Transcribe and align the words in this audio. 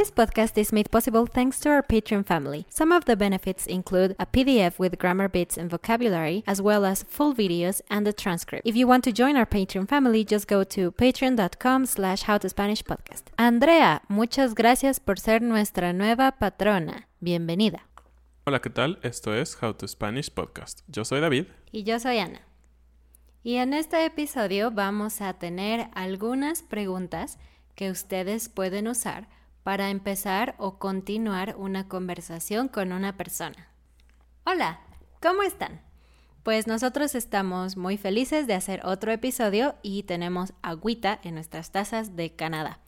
This 0.00 0.10
podcast 0.10 0.56
is 0.56 0.72
made 0.72 0.90
possible 0.90 1.26
thanks 1.26 1.60
to 1.60 1.68
our 1.68 1.82
Patreon 1.82 2.24
family. 2.24 2.64
Some 2.70 2.90
of 2.90 3.04
the 3.04 3.16
benefits 3.16 3.66
include 3.66 4.16
a 4.18 4.24
PDF 4.24 4.78
with 4.78 4.98
grammar 4.98 5.28
bits 5.28 5.58
and 5.58 5.68
vocabulary, 5.68 6.42
as 6.46 6.62
well 6.62 6.86
as 6.86 7.02
full 7.02 7.34
videos 7.34 7.82
and 7.90 8.08
a 8.08 8.12
transcript. 8.14 8.66
If 8.66 8.76
you 8.76 8.86
want 8.86 9.04
to 9.04 9.12
join 9.12 9.36
our 9.36 9.44
Patreon 9.44 9.90
family, 9.90 10.24
just 10.24 10.48
go 10.48 10.64
to 10.64 10.90
patreon.com 10.92 11.84
slash 11.84 12.22
howtospanishpodcast. 12.22 13.24
Andrea, 13.36 14.00
muchas 14.08 14.54
gracias 14.54 14.98
por 14.98 15.16
ser 15.16 15.42
nuestra 15.42 15.92
nueva 15.92 16.32
patrona. 16.40 17.06
Bienvenida. 17.20 17.80
Hola, 18.50 18.60
¿qué 18.60 18.70
tal? 18.70 18.98
Esto 19.02 19.32
es 19.32 19.56
How 19.62 19.74
to 19.74 19.86
Spanish 19.86 20.28
Podcast. 20.28 20.80
Yo 20.88 21.04
soy 21.04 21.20
David. 21.20 21.46
Y 21.70 21.84
yo 21.84 22.00
soy 22.00 22.18
Ana. 22.18 22.40
Y 23.44 23.58
en 23.58 23.72
este 23.74 24.04
episodio 24.04 24.72
vamos 24.72 25.20
a 25.20 25.34
tener 25.34 25.88
algunas 25.94 26.64
preguntas 26.64 27.38
que 27.76 27.92
ustedes 27.92 28.48
pueden 28.48 28.88
usar 28.88 29.28
para 29.62 29.90
empezar 29.90 30.56
o 30.58 30.80
continuar 30.80 31.54
una 31.58 31.86
conversación 31.86 32.66
con 32.66 32.90
una 32.90 33.16
persona. 33.16 33.68
Hola, 34.42 34.80
¿cómo 35.22 35.44
están? 35.44 35.80
Pues 36.42 36.66
nosotros 36.66 37.14
estamos 37.14 37.76
muy 37.76 37.98
felices 37.98 38.48
de 38.48 38.54
hacer 38.54 38.80
otro 38.84 39.12
episodio 39.12 39.76
y 39.80 40.02
tenemos 40.02 40.54
agüita 40.60 41.20
en 41.22 41.34
nuestras 41.34 41.70
tazas 41.70 42.16
de 42.16 42.34
Canadá. 42.34 42.80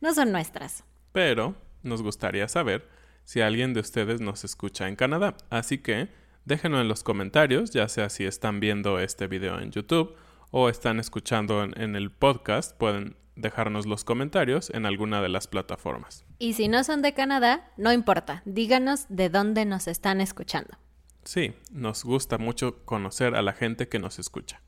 No 0.00 0.14
son 0.14 0.32
nuestras. 0.32 0.84
Pero 1.12 1.54
nos 1.82 2.00
gustaría 2.00 2.48
saber 2.48 3.01
si 3.32 3.40
alguien 3.40 3.72
de 3.72 3.80
ustedes 3.80 4.20
nos 4.20 4.44
escucha 4.44 4.88
en 4.88 4.94
Canadá. 4.94 5.38
Así 5.48 5.78
que 5.78 6.10
déjenlo 6.44 6.82
en 6.82 6.88
los 6.88 7.02
comentarios, 7.02 7.70
ya 7.70 7.88
sea 7.88 8.10
si 8.10 8.26
están 8.26 8.60
viendo 8.60 8.98
este 8.98 9.26
video 9.26 9.58
en 9.58 9.70
YouTube 9.70 10.14
o 10.50 10.68
están 10.68 11.00
escuchando 11.00 11.64
en, 11.64 11.72
en 11.80 11.96
el 11.96 12.10
podcast, 12.10 12.76
pueden 12.76 13.16
dejarnos 13.34 13.86
los 13.86 14.04
comentarios 14.04 14.68
en 14.68 14.84
alguna 14.84 15.22
de 15.22 15.30
las 15.30 15.46
plataformas. 15.46 16.26
Y 16.38 16.52
si 16.52 16.68
no 16.68 16.84
son 16.84 17.00
de 17.00 17.14
Canadá, 17.14 17.72
no 17.78 17.90
importa, 17.90 18.42
díganos 18.44 19.06
de 19.08 19.30
dónde 19.30 19.64
nos 19.64 19.88
están 19.88 20.20
escuchando. 20.20 20.76
Sí, 21.24 21.54
nos 21.70 22.04
gusta 22.04 22.36
mucho 22.36 22.84
conocer 22.84 23.34
a 23.34 23.40
la 23.40 23.54
gente 23.54 23.88
que 23.88 23.98
nos 23.98 24.18
escucha. 24.18 24.60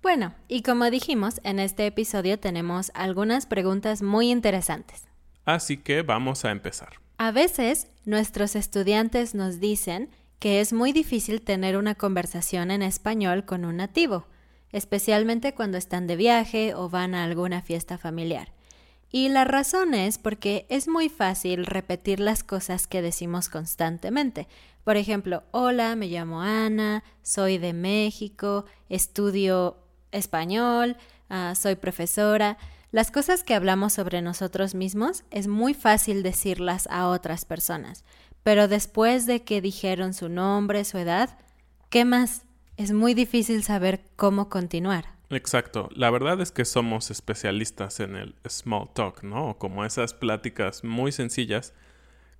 Bueno, 0.00 0.34
y 0.48 0.62
como 0.62 0.88
dijimos, 0.90 1.42
en 1.44 1.58
este 1.58 1.86
episodio 1.86 2.38
tenemos 2.38 2.90
algunas 2.94 3.44
preguntas 3.44 4.00
muy 4.00 4.30
interesantes. 4.30 5.04
Así 5.44 5.76
que 5.76 6.00
vamos 6.00 6.46
a 6.46 6.52
empezar. 6.52 7.01
A 7.24 7.30
veces 7.30 7.86
nuestros 8.04 8.56
estudiantes 8.56 9.36
nos 9.36 9.60
dicen 9.60 10.10
que 10.40 10.60
es 10.60 10.72
muy 10.72 10.90
difícil 10.90 11.40
tener 11.40 11.76
una 11.76 11.94
conversación 11.94 12.72
en 12.72 12.82
español 12.82 13.44
con 13.44 13.64
un 13.64 13.76
nativo 13.76 14.26
especialmente 14.72 15.54
cuando 15.54 15.78
están 15.78 16.08
de 16.08 16.16
viaje 16.16 16.74
o 16.74 16.88
van 16.88 17.14
a 17.14 17.22
alguna 17.22 17.62
fiesta 17.62 17.96
familiar. 17.96 18.48
Y 19.12 19.28
la 19.28 19.44
razón 19.44 19.94
es 19.94 20.18
porque 20.18 20.66
es 20.68 20.88
muy 20.88 21.08
fácil 21.08 21.64
repetir 21.64 22.18
las 22.18 22.42
cosas 22.42 22.88
que 22.88 23.02
decimos 23.02 23.48
constantemente. 23.48 24.48
Por 24.82 24.96
ejemplo, 24.96 25.44
hola, 25.52 25.94
me 25.94 26.08
llamo 26.08 26.40
Ana, 26.40 27.04
soy 27.22 27.58
de 27.58 27.72
México, 27.72 28.64
estudio 28.88 29.76
español, 30.10 30.96
uh, 31.30 31.54
soy 31.54 31.76
profesora. 31.76 32.58
Las 32.92 33.10
cosas 33.10 33.42
que 33.42 33.54
hablamos 33.54 33.94
sobre 33.94 34.22
nosotros 34.22 34.74
mismos 34.74 35.24
es 35.30 35.48
muy 35.48 35.74
fácil 35.74 36.22
decirlas 36.22 36.86
a 36.90 37.08
otras 37.08 37.44
personas. 37.44 38.04
Pero 38.42 38.68
después 38.68 39.26
de 39.26 39.42
que 39.42 39.60
dijeron 39.60 40.14
su 40.14 40.28
nombre, 40.28 40.84
su 40.84 40.98
edad, 40.98 41.36
¿qué 41.90 42.04
más? 42.04 42.44
es 42.76 42.92
muy 42.92 43.14
difícil 43.14 43.62
saber 43.62 44.00
cómo 44.16 44.48
continuar. 44.48 45.06
Exacto. 45.30 45.88
La 45.94 46.10
verdad 46.10 46.40
es 46.40 46.52
que 46.52 46.64
somos 46.64 47.10
especialistas 47.10 48.00
en 48.00 48.16
el 48.16 48.34
small 48.48 48.88
talk, 48.92 49.22
¿no? 49.22 49.56
Como 49.58 49.84
esas 49.84 50.14
pláticas 50.14 50.84
muy 50.84 51.12
sencillas, 51.12 51.74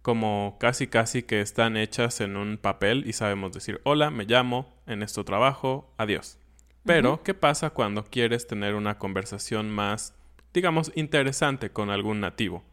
como 0.03 0.57
casi 0.59 0.89
casi 0.89 1.23
que 1.23 1.41
están 1.41 1.77
hechas 1.77 2.21
en 2.21 2.37
un 2.37 2.59
papel 2.59 3.05
y 3.07 3.13
sabemos 3.13 3.53
decir, 3.53 3.81
hola, 3.85 4.11
me 4.11 4.25
llamo, 4.25 4.75
en 4.87 5.03
esto 5.03 5.25
trabajo, 5.25 5.95
adiós. 5.97 6.39
Pero, 6.85 7.23
¿qué 7.23 7.33
pasa 7.35 7.71
cuando 7.71 8.05
quieres 8.05 8.49
tener 8.49 8.75
una 8.75 8.99
conversación 8.99 9.71
más, 9.71 10.15
digamos, 10.53 10.93
interesante 10.95 11.71
con 11.71 11.91
algún 11.91 12.21
nativo? 12.21 12.65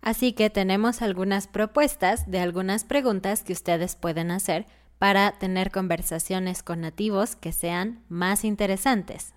Así 0.00 0.34
que 0.34 0.50
tenemos 0.50 1.00
algunas 1.00 1.46
propuestas 1.46 2.30
de 2.30 2.38
algunas 2.38 2.84
preguntas 2.84 3.42
que 3.42 3.54
ustedes 3.54 3.96
pueden 3.96 4.30
hacer 4.30 4.66
para 4.98 5.32
tener 5.38 5.70
conversaciones 5.70 6.62
con 6.62 6.82
nativos 6.82 7.36
que 7.36 7.52
sean 7.52 8.02
más 8.08 8.44
interesantes. 8.44 9.34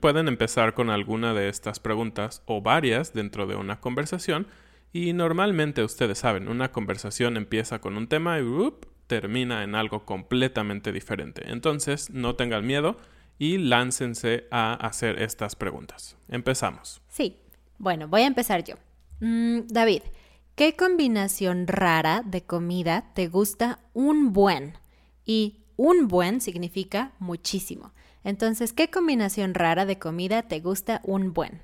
Pueden 0.00 0.28
empezar 0.28 0.74
con 0.74 0.90
alguna 0.90 1.34
de 1.34 1.48
estas 1.48 1.80
preguntas 1.80 2.42
o 2.46 2.62
varias 2.62 3.12
dentro 3.12 3.46
de 3.48 3.56
una 3.56 3.80
conversación 3.80 4.46
y 4.92 5.12
normalmente 5.12 5.82
ustedes 5.82 6.18
saben, 6.18 6.48
una 6.48 6.70
conversación 6.70 7.36
empieza 7.36 7.80
con 7.80 7.96
un 7.96 8.06
tema 8.06 8.38
y 8.38 8.44
termina 9.06 9.64
en 9.64 9.74
algo 9.74 10.04
completamente 10.04 10.92
diferente. 10.92 11.50
Entonces, 11.50 12.10
no 12.10 12.36
tengan 12.36 12.66
miedo 12.66 12.96
y 13.38 13.58
láncense 13.58 14.46
a 14.50 14.74
hacer 14.74 15.20
estas 15.20 15.56
preguntas. 15.56 16.16
Empezamos. 16.28 17.00
Sí, 17.08 17.36
bueno, 17.78 18.08
voy 18.08 18.22
a 18.22 18.26
empezar 18.26 18.64
yo. 18.64 18.76
Mm, 19.20 19.66
David, 19.68 20.02
¿qué 20.54 20.76
combinación 20.76 21.66
rara 21.66 22.22
de 22.24 22.42
comida 22.42 23.12
te 23.14 23.28
gusta 23.28 23.78
un 23.94 24.32
buen? 24.32 24.74
y 25.26 25.56
un 25.76 26.08
buen 26.08 26.40
significa 26.40 27.12
muchísimo. 27.18 27.92
Entonces, 28.24 28.72
¿qué 28.72 28.88
combinación 28.88 29.52
rara 29.52 29.84
de 29.84 29.98
comida 29.98 30.42
te 30.42 30.60
gusta 30.60 31.02
un 31.04 31.34
buen? 31.34 31.60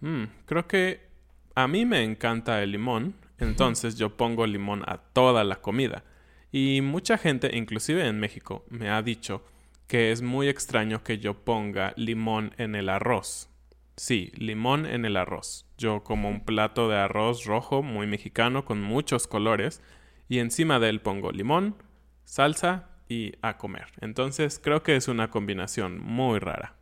Mm, 0.00 0.24
creo 0.44 0.66
que 0.66 1.08
a 1.54 1.66
mí 1.66 1.86
me 1.86 2.02
encanta 2.02 2.62
el 2.62 2.72
limón, 2.72 3.14
entonces 3.38 3.96
yo 3.96 4.16
pongo 4.16 4.46
limón 4.46 4.82
a 4.86 4.98
toda 4.98 5.42
la 5.44 5.56
comida. 5.56 6.04
Y 6.52 6.80
mucha 6.82 7.16
gente, 7.16 7.56
inclusive 7.56 8.06
en 8.06 8.20
México, 8.20 8.64
me 8.68 8.90
ha 8.90 9.00
dicho 9.02 9.44
que 9.86 10.12
es 10.12 10.22
muy 10.22 10.48
extraño 10.48 11.02
que 11.02 11.18
yo 11.18 11.44
ponga 11.44 11.92
limón 11.96 12.54
en 12.58 12.74
el 12.74 12.88
arroz. 12.88 13.48
Sí, 13.96 14.32
limón 14.34 14.86
en 14.86 15.04
el 15.04 15.16
arroz. 15.16 15.66
Yo 15.78 16.02
como 16.02 16.28
un 16.28 16.44
plato 16.44 16.88
de 16.88 16.96
arroz 16.96 17.44
rojo 17.44 17.82
muy 17.82 18.06
mexicano 18.06 18.64
con 18.64 18.82
muchos 18.82 19.26
colores 19.26 19.82
y 20.28 20.38
encima 20.38 20.80
de 20.80 20.88
él 20.88 21.00
pongo 21.00 21.30
limón, 21.30 21.76
salsa 22.24 22.88
y 23.08 23.34
a 23.42 23.56
comer. 23.56 23.86
Entonces 24.00 24.60
creo 24.62 24.82
que 24.82 24.96
es 24.96 25.08
una 25.08 25.30
combinación 25.30 26.00
muy 26.00 26.38
rara. 26.38 26.74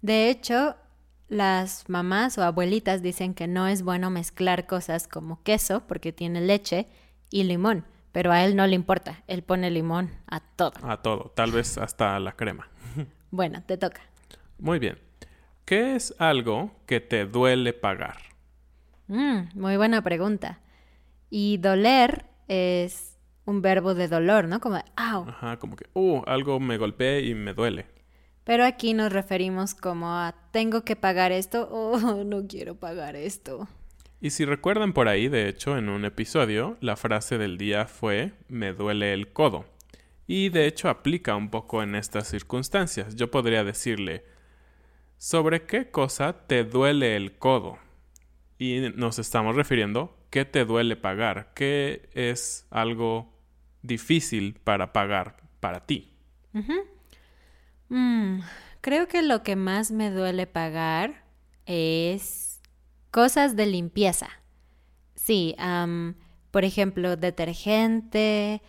De 0.00 0.30
hecho, 0.30 0.76
las 1.28 1.88
mamás 1.88 2.38
o 2.38 2.44
abuelitas 2.44 3.02
dicen 3.02 3.34
que 3.34 3.46
no 3.46 3.66
es 3.66 3.82
bueno 3.82 4.10
mezclar 4.10 4.66
cosas 4.66 5.08
como 5.08 5.42
queso 5.42 5.86
porque 5.86 6.12
tiene 6.12 6.40
leche 6.40 6.86
y 7.30 7.44
limón, 7.44 7.84
pero 8.16 8.32
a 8.32 8.42
él 8.42 8.56
no 8.56 8.66
le 8.66 8.74
importa, 8.74 9.22
él 9.26 9.42
pone 9.42 9.70
limón 9.70 10.10
a 10.26 10.40
todo. 10.40 10.72
A 10.82 11.02
todo, 11.02 11.32
tal 11.36 11.52
vez 11.52 11.76
hasta 11.76 12.16
a 12.16 12.18
la 12.18 12.32
crema. 12.32 12.66
Bueno, 13.30 13.62
te 13.62 13.76
toca. 13.76 14.00
Muy 14.58 14.78
bien. 14.78 14.98
¿Qué 15.66 15.96
es 15.96 16.14
algo 16.18 16.70
que 16.86 17.00
te 17.00 17.26
duele 17.26 17.74
pagar? 17.74 18.16
Mm, 19.08 19.48
muy 19.52 19.76
buena 19.76 20.00
pregunta. 20.00 20.60
Y 21.28 21.58
doler 21.58 22.24
es 22.48 23.18
un 23.44 23.60
verbo 23.60 23.94
de 23.94 24.08
dolor, 24.08 24.48
¿no? 24.48 24.60
Como, 24.60 24.82
¡au! 24.96 25.28
Ajá, 25.28 25.58
como 25.58 25.76
que, 25.76 25.84
uh, 25.92 26.22
algo 26.26 26.58
me 26.58 26.78
golpeé 26.78 27.20
y 27.20 27.34
me 27.34 27.52
duele. 27.52 27.84
Pero 28.44 28.64
aquí 28.64 28.94
nos 28.94 29.12
referimos 29.12 29.74
como 29.74 30.08
a, 30.14 30.34
tengo 30.52 30.84
que 30.84 30.96
pagar 30.96 31.32
esto 31.32 31.68
o 31.70 31.98
oh, 31.98 31.98
no 32.24 32.46
quiero 32.46 32.76
pagar 32.76 33.14
esto. 33.14 33.68
Y 34.20 34.30
si 34.30 34.44
recuerdan 34.44 34.92
por 34.92 35.08
ahí, 35.08 35.28
de 35.28 35.48
hecho, 35.48 35.76
en 35.76 35.88
un 35.88 36.04
episodio, 36.04 36.78
la 36.80 36.96
frase 36.96 37.36
del 37.38 37.58
día 37.58 37.86
fue, 37.86 38.32
me 38.48 38.72
duele 38.72 39.12
el 39.12 39.32
codo. 39.32 39.66
Y 40.26 40.48
de 40.48 40.66
hecho 40.66 40.88
aplica 40.88 41.36
un 41.36 41.50
poco 41.50 41.82
en 41.82 41.94
estas 41.94 42.28
circunstancias. 42.28 43.14
Yo 43.14 43.30
podría 43.30 43.62
decirle, 43.62 44.24
¿sobre 45.18 45.66
qué 45.66 45.90
cosa 45.90 46.46
te 46.46 46.64
duele 46.64 47.14
el 47.14 47.36
codo? 47.36 47.78
Y 48.58 48.80
nos 48.96 49.18
estamos 49.18 49.54
refiriendo, 49.54 50.16
¿qué 50.30 50.44
te 50.44 50.64
duele 50.64 50.96
pagar? 50.96 51.52
¿Qué 51.54 52.08
es 52.14 52.66
algo 52.70 53.32
difícil 53.82 54.54
para 54.64 54.92
pagar 54.92 55.36
para 55.60 55.86
ti? 55.86 56.12
Mm, 57.88 58.40
creo 58.80 59.06
que 59.08 59.22
lo 59.22 59.42
que 59.42 59.56
más 59.56 59.90
me 59.90 60.10
duele 60.10 60.46
pagar 60.46 61.24
es 61.66 62.45
cosas 63.16 63.56
de 63.56 63.64
limpieza. 63.64 64.28
Sí, 65.14 65.56
por 66.50 66.64
ejemplo, 66.64 67.16
detergente, 67.16 68.60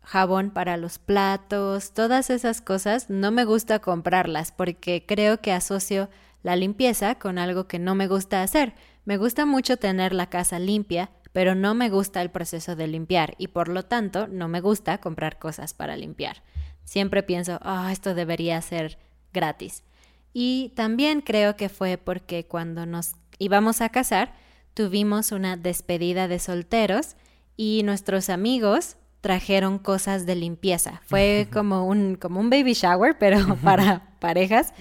jabón 0.00 0.52
para 0.52 0.76
los 0.76 1.00
platos, 1.00 1.92
todas 1.92 2.30
esas 2.30 2.60
cosas 2.60 3.10
no 3.10 3.32
me 3.32 3.44
gusta 3.44 3.80
comprarlas 3.80 4.52
porque 4.52 5.04
creo 5.04 5.40
que 5.40 5.50
asocio 5.50 6.08
la 6.44 6.54
limpieza 6.54 7.16
con 7.16 7.36
algo 7.36 7.66
que 7.66 7.80
no 7.80 7.96
me 7.96 8.06
gusta 8.06 8.44
hacer. 8.44 8.74
Me 9.04 9.16
gusta 9.16 9.44
mucho 9.44 9.76
tener 9.76 10.14
la 10.14 10.30
casa 10.30 10.60
limpia, 10.60 11.10
pero 11.32 11.56
no 11.56 11.74
me 11.74 11.90
gusta 11.90 12.22
el 12.22 12.30
proceso 12.30 12.76
de 12.76 12.86
limpiar 12.86 13.34
y 13.38 13.48
por 13.48 13.66
lo 13.66 13.86
tanto 13.86 14.28
no 14.28 14.46
me 14.46 14.60
gusta 14.60 14.98
comprar 14.98 15.40
cosas 15.40 15.74
para 15.74 15.96
limpiar. 15.96 16.44
Siempre 16.84 17.24
pienso, 17.24 17.58
oh, 17.64 17.88
esto 17.88 18.14
debería 18.14 18.62
ser 18.62 18.98
gratis. 19.32 19.82
Y 20.32 20.74
también 20.76 21.22
creo 21.22 21.56
que 21.56 21.70
fue 21.70 21.96
porque 21.96 22.46
cuando 22.46 22.84
nos 22.84 23.14
íbamos 23.38 23.80
a 23.80 23.88
casar, 23.88 24.34
tuvimos 24.74 25.32
una 25.32 25.56
despedida 25.56 26.28
de 26.28 26.38
solteros 26.38 27.16
y 27.56 27.82
nuestros 27.84 28.28
amigos 28.28 28.96
trajeron 29.20 29.78
cosas 29.78 30.24
de 30.24 30.36
limpieza. 30.36 31.00
Fue 31.06 31.48
como 31.52 31.86
un, 31.86 32.14
como 32.14 32.38
un 32.38 32.50
baby 32.50 32.74
shower, 32.74 33.16
pero 33.20 33.56
para 33.56 34.10
parejas, 34.20 34.72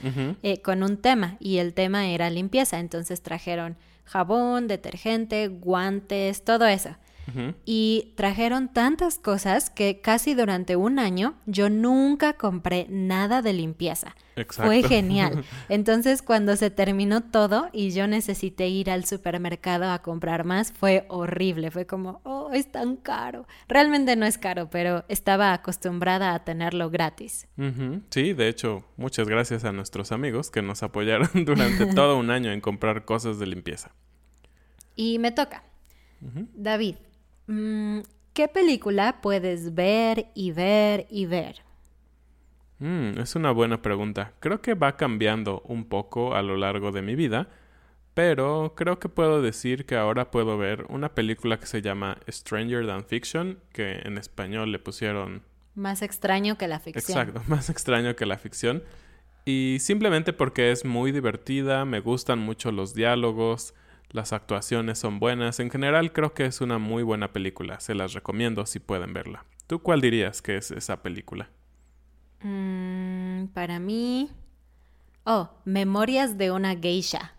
eh, 0.44 0.62
con 0.62 0.84
un 0.84 0.98
tema. 0.98 1.38
Y 1.40 1.58
el 1.58 1.74
tema 1.74 2.08
era 2.08 2.30
limpieza. 2.30 2.80
Entonces 2.80 3.22
trajeron 3.22 3.78
jabón, 4.04 4.68
detergente, 4.68 5.48
guantes, 5.48 6.44
todo 6.44 6.68
eso. 6.68 6.96
Y 7.66 8.14
trajeron 8.16 8.72
tantas 8.72 9.18
cosas 9.18 9.70
que 9.70 10.00
casi 10.02 10.36
durante 10.36 10.76
un 10.76 11.00
año 11.00 11.36
yo 11.46 11.70
nunca 11.70 12.34
compré 12.34 12.88
nada 12.90 13.42
de 13.42 13.54
limpieza. 13.54 14.16
Fue 14.50 14.84
genial. 14.84 15.44
Entonces 15.70 16.22
cuando 16.22 16.56
se 16.56 16.70
terminó 16.70 17.22
todo 17.22 17.70
y 17.72 17.92
yo 17.92 18.08
necesité 18.08 18.68
ir 18.68 18.90
al 18.92 19.06
supermercado 19.06 19.90
a 19.90 20.00
comprar 20.02 20.44
más, 20.44 20.74
fue 20.74 21.06
horrible. 21.08 21.72
Fue 21.72 21.86
como, 21.86 22.20
oh, 22.24 22.52
es 22.54 22.72
tan 22.72 22.98
caro. 22.98 23.48
Realmente 23.68 24.16
no 24.16 24.26
es 24.26 24.38
caro, 24.38 24.70
pero 24.70 25.06
estaba 25.08 25.54
acostumbrada 25.54 26.34
a 26.34 26.44
tenerlo 26.44 26.90
gratis. 26.90 27.48
Sí, 28.10 28.34
de 28.34 28.50
hecho, 28.50 28.84
muchas 28.98 29.28
gracias 29.28 29.64
a 29.64 29.72
nuestros 29.72 30.12
amigos 30.12 30.52
que 30.52 30.62
nos 30.62 30.84
apoyaron 30.84 31.30
durante 31.46 31.86
todo 31.96 32.18
un 32.18 32.30
año 32.30 32.52
en 32.52 32.62
comprar 32.62 33.06
cosas 33.06 33.40
de 33.40 33.48
limpieza. 33.48 33.92
Y 34.96 35.20
me 35.20 35.32
toca. 35.32 35.64
David, 36.56 36.96
¿Qué 37.48 38.48
película 38.48 39.20
puedes 39.22 39.74
ver 39.76 40.28
y 40.34 40.52
ver 40.52 41.08
y 41.10 41.26
ver? 41.26 41.62
Mm, 42.80 43.20
es 43.20 43.36
una 43.36 43.52
buena 43.52 43.82
pregunta. 43.82 44.34
Creo 44.40 44.62
que 44.62 44.74
va 44.74 44.98
cambiando 44.98 45.62
un 45.62 45.86
poco 45.86 46.36
a 46.36 46.42
lo 46.42 46.58
largo 46.58 46.92
de 46.92 47.02
mi 47.02 47.16
vida, 47.16 47.48
pero 48.14 48.74
creo 48.76 49.00
que 49.00 49.10
puedo 49.10 49.42
decir 49.42 49.86
que 49.86 49.96
ahora 49.96 50.32
puedo 50.32 50.58
ver 50.58 50.86
una 50.90 51.16
película 51.16 51.60
que 51.60 51.66
se 51.66 51.82
llama 51.82 52.18
Stranger 52.30 52.86
Than 52.86 53.06
Fiction, 53.06 53.60
que 53.72 54.00
en 54.04 54.18
español 54.18 54.72
le 54.72 54.80
pusieron... 54.80 55.44
Más 55.76 56.02
extraño 56.02 56.58
que 56.58 56.68
la 56.68 56.80
ficción. 56.80 57.18
Exacto, 57.18 57.42
más 57.48 57.70
extraño 57.70 58.16
que 58.16 58.26
la 58.26 58.38
ficción. 58.38 58.84
Y 59.46 59.78
simplemente 59.80 60.34
porque 60.34 60.72
es 60.72 60.86
muy 60.86 61.12
divertida, 61.12 61.86
me 61.86 62.00
gustan 62.00 62.40
mucho 62.40 62.72
los 62.72 62.94
diálogos, 62.94 63.74
las 64.10 64.34
actuaciones 64.34 65.00
son 65.00 65.20
buenas. 65.20 65.60
En 65.60 65.70
general 65.70 66.14
creo 66.14 66.34
que 66.34 66.46
es 66.46 66.62
una 66.62 66.78
muy 66.78 67.04
buena 67.04 67.34
película. 67.34 67.80
Se 67.80 67.96
las 67.96 68.14
recomiendo 68.14 68.66
si 68.66 68.80
pueden 68.80 69.14
verla. 69.14 69.46
¿Tú 69.68 69.80
cuál 69.82 70.02
dirías 70.02 70.42
que 70.42 70.58
es 70.58 70.72
esa 70.72 71.02
película? 71.02 71.50
Mm, 72.42 73.48
para 73.48 73.80
mí... 73.80 74.30
Oh, 75.24 75.50
Memorias 75.66 76.38
de 76.38 76.52
una 76.52 76.76
geisha. 76.76 77.34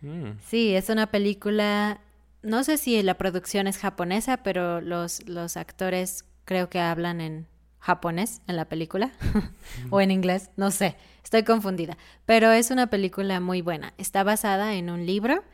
Mm. 0.00 0.38
Sí, 0.46 0.74
es 0.74 0.88
una 0.88 1.08
película... 1.08 2.00
No 2.42 2.62
sé 2.62 2.76
si 2.76 3.02
la 3.02 3.14
producción 3.14 3.66
es 3.66 3.78
japonesa, 3.78 4.42
pero 4.42 4.80
los, 4.80 5.26
los 5.28 5.56
actores 5.56 6.26
creo 6.44 6.68
que 6.68 6.78
hablan 6.78 7.20
en 7.20 7.46
japonés 7.84 8.40
en 8.46 8.56
la 8.56 8.64
película 8.66 9.12
o 9.90 10.00
en 10.00 10.10
inglés, 10.10 10.50
no 10.56 10.70
sé, 10.70 10.96
estoy 11.22 11.42
confundida, 11.42 11.98
pero 12.24 12.50
es 12.50 12.70
una 12.70 12.86
película 12.86 13.40
muy 13.40 13.60
buena. 13.60 13.92
Está 13.98 14.24
basada 14.24 14.74
en 14.74 14.88
un 14.88 15.04
libro 15.04 15.44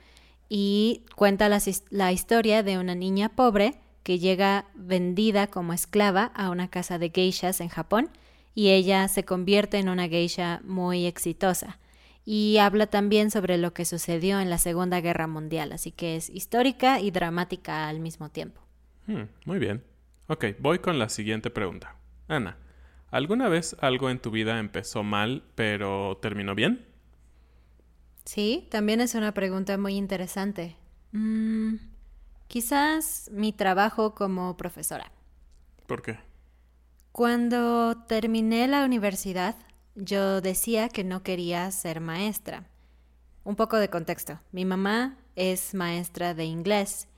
y 0.53 1.05
cuenta 1.15 1.49
la, 1.49 2.13
historia 2.13 2.65
de 2.65 2.77
una 2.77 2.97
niña 2.97 3.29
pobre 3.31 3.77
que 4.03 4.19
llega 4.19 4.67
vendida 4.75 5.47
como 5.47 5.73
esclava 5.73 6.25
a 6.35 6.51
una 6.51 6.69
casa 6.69 6.99
de 6.99 7.11
geishas 7.11 7.61
en 7.61 7.69
Japón 7.69 8.11
y 8.53 8.71
ella 8.71 9.07
se 9.07 9.25
convierte 9.25 9.79
en 9.79 9.89
una 9.89 10.09
geisha 10.09 10.61
muy 10.65 11.07
exitosa. 11.07 11.79
Y 12.25 12.59
habla 12.59 12.89
también 12.89 13.31
sobre 13.31 13.59
lo 13.59 13.73
que 13.73 13.85
sucedió 13.85 14.41
en 14.41 14.51
la 14.51 14.59
Segunda 14.59 15.01
Guerra 15.01 15.29
Mundial, 15.29 15.71
así 15.71 15.93
que 15.93 16.17
es 16.17 16.29
histórica 16.29 16.99
y 17.01 17.13
dramática 17.13 17.89
al 17.89 18.01
mismo 18.01 18.29
tiempo. 18.29 18.61
Hmm, 19.07 19.23
muy 19.45 19.61
bien. 19.61 19.85
Ok, 20.27 20.47
voy 20.59 20.81
con 20.81 20.99
la 20.99 21.09
siguiente 21.09 21.51
pregunta. 21.51 21.95
Ana, 22.27 22.57
¿alguna 23.13 23.49
vez 23.49 23.77
algo 23.81 24.11
en 24.11 24.19
tu 24.19 24.33
vida 24.33 24.59
empezó 24.59 25.05
mal 25.05 25.45
pero 25.55 26.19
terminó 26.21 26.57
bien? 26.57 26.90
Sí, 28.25 28.69
también 28.71 29.01
es 29.01 29.15
una 29.15 29.33
pregunta 29.33 29.77
muy 29.79 29.95
interesante. 29.97 30.77
Mm, 31.13 31.77
quizás 32.49 33.31
mi 33.33 33.53
trabajo 33.53 34.15
como 34.15 34.57
profesora. 34.57 35.11
¿Por 35.87 36.03
qué? 36.03 36.19
Cuando 37.13 37.97
terminé 38.07 38.69
la 38.69 38.85
universidad, 38.85 39.57
yo 39.97 40.41
decía 40.41 40.89
que 40.89 41.05
no 41.05 41.23
quería 41.23 41.71
ser 41.71 42.01
maestra. 42.01 42.69
Un 43.43 43.57
poco 43.57 43.77
de 43.77 43.91
contexto. 43.91 44.39
Mi 44.53 44.65
mamá 44.65 45.19
es 45.35 45.75
maestra 45.75 46.35
de 46.35 46.45
inglés 46.45 47.09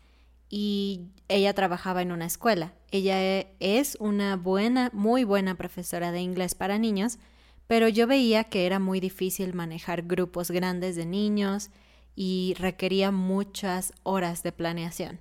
y 0.48 1.08
ella 1.28 1.54
trabajaba 1.54 2.02
en 2.02 2.12
una 2.12 2.26
escuela. 2.26 2.72
Ella 2.90 3.46
es 3.58 3.96
una 4.00 4.36
buena, 4.36 4.90
muy 4.92 5.24
buena 5.24 5.56
profesora 5.56 6.12
de 6.12 6.20
inglés 6.20 6.54
para 6.54 6.78
niños, 6.78 7.18
pero 7.66 7.88
yo 7.88 8.06
veía 8.06 8.44
que 8.44 8.66
era 8.66 8.78
muy 8.78 9.00
difícil 9.00 9.54
manejar 9.54 10.02
grupos 10.02 10.50
grandes 10.50 10.96
de 10.96 11.06
niños 11.06 11.70
y 12.14 12.54
requería 12.58 13.10
muchas 13.10 13.92
horas 14.02 14.42
de 14.42 14.52
planeación. 14.52 15.20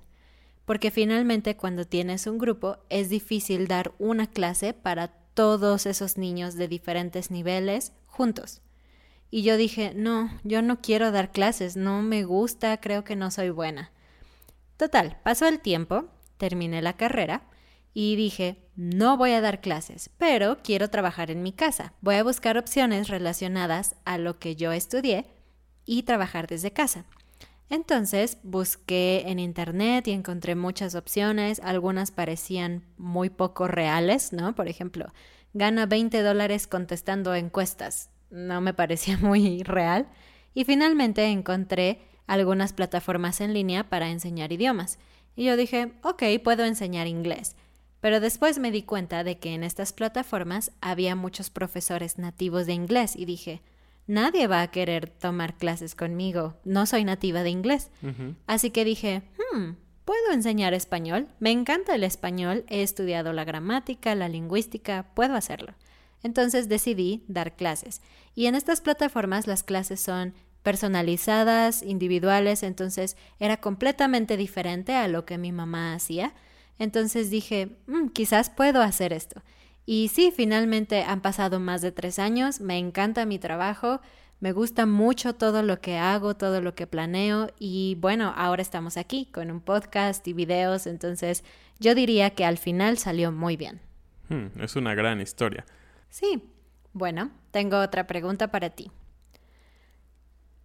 Porque 0.64 0.90
finalmente 0.90 1.56
cuando 1.56 1.86
tienes 1.86 2.26
un 2.26 2.38
grupo 2.38 2.78
es 2.88 3.08
difícil 3.08 3.66
dar 3.66 3.92
una 3.98 4.26
clase 4.26 4.74
para 4.74 5.08
todos 5.34 5.86
esos 5.86 6.18
niños 6.18 6.54
de 6.54 6.68
diferentes 6.68 7.30
niveles 7.30 7.92
juntos. 8.06 8.60
Y 9.30 9.42
yo 9.42 9.56
dije, 9.56 9.92
no, 9.94 10.30
yo 10.44 10.60
no 10.60 10.82
quiero 10.82 11.10
dar 11.10 11.32
clases, 11.32 11.74
no 11.74 12.02
me 12.02 12.24
gusta, 12.24 12.78
creo 12.80 13.02
que 13.02 13.16
no 13.16 13.30
soy 13.30 13.48
buena. 13.48 13.90
Total, 14.76 15.18
pasó 15.24 15.46
el 15.46 15.60
tiempo, 15.60 16.04
terminé 16.36 16.82
la 16.82 16.96
carrera 16.96 17.48
y 17.94 18.16
dije, 18.16 18.61
no 18.74 19.16
voy 19.16 19.32
a 19.32 19.40
dar 19.40 19.60
clases, 19.60 20.10
pero 20.18 20.58
quiero 20.62 20.88
trabajar 20.88 21.30
en 21.30 21.42
mi 21.42 21.52
casa. 21.52 21.92
Voy 22.00 22.14
a 22.14 22.24
buscar 22.24 22.56
opciones 22.56 23.08
relacionadas 23.08 23.96
a 24.04 24.18
lo 24.18 24.38
que 24.38 24.56
yo 24.56 24.72
estudié 24.72 25.26
y 25.84 26.04
trabajar 26.04 26.46
desde 26.46 26.72
casa. 26.72 27.04
Entonces 27.68 28.38
busqué 28.42 29.24
en 29.26 29.38
internet 29.38 30.06
y 30.08 30.12
encontré 30.12 30.54
muchas 30.54 30.94
opciones, 30.94 31.60
algunas 31.64 32.10
parecían 32.10 32.84
muy 32.98 33.30
poco 33.30 33.66
reales, 33.66 34.32
¿no? 34.32 34.54
Por 34.54 34.68
ejemplo, 34.68 35.12
gana 35.54 35.86
20 35.86 36.22
dólares 36.22 36.66
contestando 36.66 37.34
encuestas, 37.34 38.10
no 38.30 38.60
me 38.60 38.74
parecía 38.74 39.16
muy 39.22 39.62
real. 39.62 40.08
Y 40.54 40.64
finalmente 40.64 41.24
encontré 41.26 42.00
algunas 42.26 42.72
plataformas 42.72 43.40
en 43.40 43.54
línea 43.54 43.88
para 43.88 44.10
enseñar 44.10 44.52
idiomas. 44.52 44.98
Y 45.34 45.44
yo 45.44 45.56
dije, 45.56 45.92
ok, 46.02 46.22
puedo 46.44 46.64
enseñar 46.64 47.06
inglés. 47.06 47.56
Pero 48.02 48.18
después 48.18 48.58
me 48.58 48.72
di 48.72 48.82
cuenta 48.82 49.22
de 49.22 49.38
que 49.38 49.54
en 49.54 49.62
estas 49.62 49.92
plataformas 49.92 50.72
había 50.80 51.14
muchos 51.14 51.50
profesores 51.50 52.18
nativos 52.18 52.66
de 52.66 52.72
inglés 52.72 53.14
y 53.14 53.26
dije, 53.26 53.62
nadie 54.08 54.48
va 54.48 54.60
a 54.60 54.72
querer 54.72 55.08
tomar 55.08 55.56
clases 55.56 55.94
conmigo, 55.94 56.56
no 56.64 56.84
soy 56.86 57.04
nativa 57.04 57.44
de 57.44 57.50
inglés. 57.50 57.92
Así 58.48 58.72
que 58.72 58.84
dije, 58.84 59.22
hmm, 59.52 59.74
puedo 60.04 60.32
enseñar 60.32 60.74
español, 60.74 61.28
me 61.38 61.52
encanta 61.52 61.94
el 61.94 62.02
español, 62.02 62.64
he 62.66 62.82
estudiado 62.82 63.32
la 63.32 63.44
gramática, 63.44 64.16
la 64.16 64.28
lingüística, 64.28 65.06
puedo 65.14 65.36
hacerlo. 65.36 65.74
Entonces 66.24 66.68
decidí 66.68 67.22
dar 67.28 67.54
clases. 67.54 68.02
Y 68.34 68.46
en 68.46 68.56
estas 68.56 68.80
plataformas 68.80 69.46
las 69.46 69.62
clases 69.62 70.00
son 70.00 70.34
personalizadas, 70.64 71.84
individuales, 71.84 72.64
entonces 72.64 73.16
era 73.38 73.58
completamente 73.58 74.36
diferente 74.36 74.96
a 74.96 75.06
lo 75.06 75.24
que 75.24 75.38
mi 75.38 75.52
mamá 75.52 75.94
hacía. 75.94 76.34
Entonces 76.82 77.30
dije, 77.30 77.76
mm, 77.86 78.08
quizás 78.08 78.50
puedo 78.50 78.82
hacer 78.82 79.12
esto. 79.12 79.40
Y 79.86 80.08
sí, 80.08 80.32
finalmente 80.34 81.04
han 81.04 81.20
pasado 81.20 81.60
más 81.60 81.80
de 81.80 81.92
tres 81.92 82.18
años, 82.18 82.60
me 82.60 82.76
encanta 82.76 83.24
mi 83.24 83.38
trabajo, 83.38 84.00
me 84.40 84.50
gusta 84.50 84.84
mucho 84.84 85.36
todo 85.36 85.62
lo 85.62 85.80
que 85.80 85.96
hago, 85.96 86.34
todo 86.34 86.60
lo 86.60 86.74
que 86.74 86.88
planeo 86.88 87.52
y 87.56 87.96
bueno, 88.00 88.34
ahora 88.36 88.62
estamos 88.62 88.96
aquí 88.96 89.26
con 89.26 89.52
un 89.52 89.60
podcast 89.60 90.26
y 90.26 90.32
videos, 90.32 90.88
entonces 90.88 91.44
yo 91.78 91.94
diría 91.94 92.30
que 92.30 92.44
al 92.44 92.58
final 92.58 92.98
salió 92.98 93.30
muy 93.30 93.56
bien. 93.56 93.80
Hmm, 94.28 94.60
es 94.60 94.74
una 94.74 94.96
gran 94.96 95.20
historia. 95.20 95.64
Sí. 96.10 96.42
Bueno, 96.94 97.30
tengo 97.52 97.78
otra 97.78 98.08
pregunta 98.08 98.50
para 98.50 98.70
ti. 98.70 98.90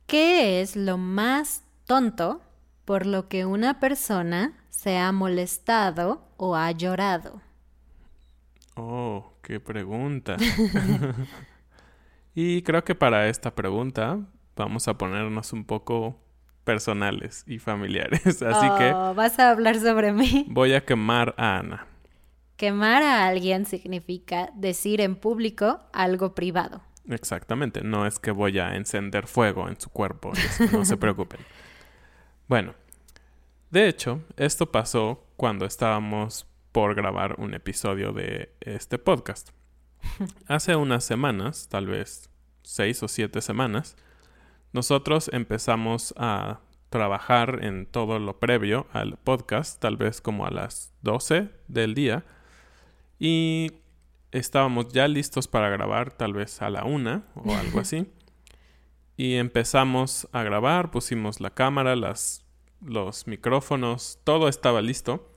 ¿Qué 0.07 0.61
es 0.61 0.75
lo 0.75 0.97
más 0.97 1.61
tonto 1.85 2.41
por 2.87 3.05
lo 3.05 3.27
que 3.27 3.45
una 3.45 3.81
persona 3.81 4.53
se 4.69 4.97
ha 4.97 5.11
molestado 5.11 6.25
o 6.37 6.55
ha 6.55 6.71
llorado? 6.71 7.41
Oh, 8.75 9.33
qué 9.43 9.59
pregunta. 9.59 10.37
y 12.33 12.61
creo 12.61 12.85
que 12.85 12.95
para 12.95 13.27
esta 13.27 13.53
pregunta 13.53 14.21
vamos 14.55 14.87
a 14.87 14.97
ponernos 14.97 15.51
un 15.51 15.65
poco 15.65 16.17
personales 16.63 17.43
y 17.45 17.59
familiares. 17.59 18.25
Así 18.41 18.69
que... 18.77 18.93
Oh, 18.93 19.13
¿Vas 19.13 19.37
a 19.37 19.51
hablar 19.51 19.77
sobre 19.81 20.13
mí? 20.13 20.45
Voy 20.47 20.73
a 20.73 20.85
quemar 20.85 21.35
a 21.37 21.57
Ana. 21.57 21.87
Quemar 22.55 23.03
a 23.03 23.27
alguien 23.27 23.65
significa 23.65 24.49
decir 24.55 25.01
en 25.01 25.17
público 25.17 25.81
algo 25.91 26.33
privado. 26.35 26.83
Exactamente, 27.09 27.81
no 27.83 28.05
es 28.05 28.17
que 28.17 28.31
voy 28.31 28.59
a 28.59 28.77
encender 28.77 29.27
fuego 29.27 29.67
en 29.67 29.77
su 29.77 29.89
cuerpo, 29.89 30.31
no 30.71 30.85
se 30.85 30.95
preocupen. 30.97 31.41
Bueno, 32.47 32.75
de 33.71 33.89
hecho, 33.89 34.21
esto 34.37 34.71
pasó 34.71 35.21
cuando 35.35 35.65
estábamos 35.65 36.47
por 36.71 36.95
grabar 36.95 37.35
un 37.39 37.53
episodio 37.53 38.13
de 38.13 38.53
este 38.61 38.97
podcast. 38.97 39.49
Hace 40.47 40.77
unas 40.77 41.03
semanas, 41.03 41.67
tal 41.67 41.87
vez 41.87 42.29
seis 42.63 43.03
o 43.03 43.09
siete 43.09 43.41
semanas, 43.41 43.97
nosotros 44.71 45.29
empezamos 45.33 46.13
a 46.15 46.61
trabajar 46.89 47.65
en 47.65 47.85
todo 47.85 48.17
lo 48.17 48.39
previo 48.39 48.87
al 48.93 49.17
podcast, 49.17 49.81
tal 49.81 49.97
vez 49.97 50.21
como 50.21 50.45
a 50.45 50.49
las 50.49 50.93
12 51.01 51.49
del 51.67 51.95
día, 51.95 52.23
y 53.19 53.73
estábamos 54.31 54.87
ya 54.93 55.09
listos 55.09 55.49
para 55.49 55.67
grabar, 55.67 56.13
tal 56.13 56.31
vez 56.31 56.61
a 56.61 56.69
la 56.69 56.85
una 56.85 57.25
o 57.35 57.53
algo 57.53 57.79
así. 57.81 58.07
Y 59.17 59.35
empezamos 59.35 60.29
a 60.31 60.43
grabar, 60.43 60.91
pusimos 60.91 61.41
la 61.41 61.49
cámara, 61.49 61.95
las, 61.95 62.45
los 62.85 63.25
micrófonos, 63.25 64.19
todo 64.23 64.47
estaba 64.47 64.81
listo. 64.83 65.33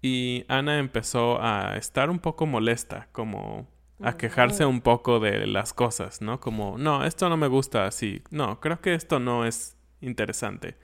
Y 0.00 0.44
Ana 0.48 0.78
empezó 0.78 1.40
a 1.40 1.76
estar 1.76 2.08
un 2.08 2.18
poco 2.18 2.46
molesta, 2.46 3.08
como 3.12 3.68
a 4.02 4.16
quejarse 4.16 4.64
un 4.64 4.80
poco 4.80 5.20
de 5.20 5.46
las 5.46 5.74
cosas, 5.74 6.22
¿no? 6.22 6.40
Como, 6.40 6.78
no, 6.78 7.04
esto 7.04 7.28
no 7.28 7.36
me 7.36 7.46
gusta 7.46 7.86
así. 7.86 8.22
No, 8.30 8.60
creo 8.60 8.80
que 8.80 8.94
esto 8.94 9.20
no 9.20 9.44
es 9.44 9.76
interesante. 10.00 10.76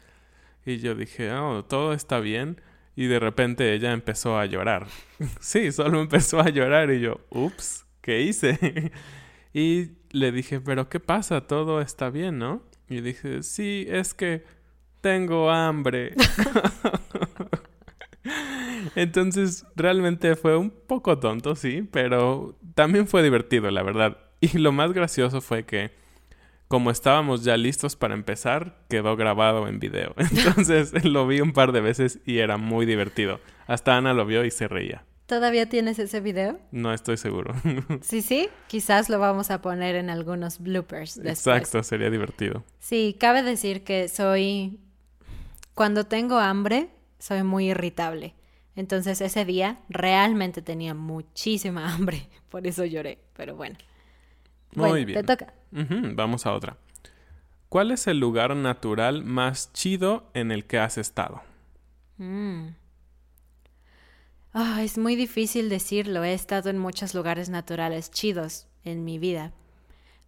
Y 0.66 0.78
yo 0.78 0.94
dije, 0.94 1.32
oh, 1.32 1.64
todo 1.64 1.94
está 1.94 2.20
bien. 2.20 2.60
Y 2.96 3.06
de 3.06 3.18
repente 3.18 3.72
ella 3.72 3.92
empezó 3.92 4.38
a 4.38 4.44
llorar. 4.44 4.86
sí, 5.40 5.72
solo 5.72 6.00
empezó 6.00 6.40
a 6.40 6.50
llorar 6.50 6.90
y 6.90 7.00
yo, 7.00 7.20
ups, 7.30 7.86
¿qué 8.02 8.20
hice? 8.20 8.92
y 9.52 9.92
le 10.10 10.32
dije, 10.32 10.60
pero 10.60 10.88
¿qué 10.88 11.00
pasa? 11.00 11.46
Todo 11.46 11.80
está 11.80 12.10
bien, 12.10 12.38
¿no? 12.38 12.62
Y 12.88 13.00
dije, 13.00 13.42
sí, 13.42 13.86
es 13.88 14.14
que 14.14 14.44
tengo 15.00 15.50
hambre. 15.50 16.14
Entonces, 18.94 19.66
realmente 19.76 20.36
fue 20.36 20.56
un 20.56 20.70
poco 20.70 21.18
tonto, 21.18 21.54
sí, 21.54 21.88
pero 21.90 22.56
también 22.74 23.06
fue 23.06 23.22
divertido, 23.22 23.70
la 23.70 23.82
verdad. 23.82 24.18
Y 24.40 24.58
lo 24.58 24.72
más 24.72 24.92
gracioso 24.92 25.40
fue 25.40 25.64
que 25.64 25.92
como 26.70 26.92
estábamos 26.92 27.42
ya 27.42 27.56
listos 27.56 27.96
para 27.96 28.14
empezar, 28.14 28.76
quedó 28.88 29.16
grabado 29.16 29.66
en 29.66 29.80
video. 29.80 30.14
Entonces 30.16 31.04
lo 31.04 31.26
vi 31.26 31.40
un 31.40 31.52
par 31.52 31.72
de 31.72 31.80
veces 31.80 32.20
y 32.24 32.38
era 32.38 32.58
muy 32.58 32.86
divertido. 32.86 33.40
Hasta 33.66 33.96
Ana 33.96 34.14
lo 34.14 34.24
vio 34.24 34.44
y 34.44 34.52
se 34.52 34.68
reía. 34.68 35.04
¿Todavía 35.30 35.68
tienes 35.68 36.00
ese 36.00 36.18
video? 36.20 36.58
No 36.72 36.92
estoy 36.92 37.16
seguro. 37.16 37.54
sí, 38.02 38.20
sí, 38.20 38.48
quizás 38.66 39.08
lo 39.08 39.20
vamos 39.20 39.52
a 39.52 39.62
poner 39.62 39.94
en 39.94 40.10
algunos 40.10 40.58
bloopers. 40.58 41.14
Después. 41.14 41.46
Exacto, 41.46 41.84
sería 41.84 42.10
divertido. 42.10 42.64
Sí, 42.80 43.16
cabe 43.16 43.44
decir 43.44 43.84
que 43.84 44.08
soy, 44.08 44.80
cuando 45.74 46.02
tengo 46.02 46.40
hambre, 46.40 46.88
soy 47.20 47.44
muy 47.44 47.70
irritable. 47.70 48.34
Entonces 48.74 49.20
ese 49.20 49.44
día 49.44 49.78
realmente 49.88 50.62
tenía 50.62 50.94
muchísima 50.94 51.88
hambre, 51.94 52.28
por 52.48 52.66
eso 52.66 52.84
lloré, 52.84 53.20
pero 53.36 53.54
bueno. 53.54 53.76
Muy 54.74 55.04
bien. 55.04 55.24
Te 55.24 55.36
toca. 55.36 55.54
vamos 55.70 56.44
a 56.44 56.54
otra. 56.54 56.76
¿Cuál 57.68 57.92
es 57.92 58.08
el 58.08 58.18
lugar 58.18 58.56
natural 58.56 59.22
más 59.22 59.72
chido 59.74 60.28
en 60.34 60.50
el 60.50 60.64
que 60.64 60.80
has 60.80 60.98
estado? 60.98 61.40
Mm. 62.18 62.79
Ah, 64.52 64.82
es 64.82 64.98
muy 64.98 65.16
difícil 65.16 65.68
decirlo. 65.68 66.24
He 66.24 66.34
estado 66.34 66.70
en 66.70 66.78
muchos 66.78 67.14
lugares 67.14 67.48
naturales 67.48 68.10
chidos 68.10 68.66
en 68.84 69.04
mi 69.04 69.18
vida. 69.18 69.52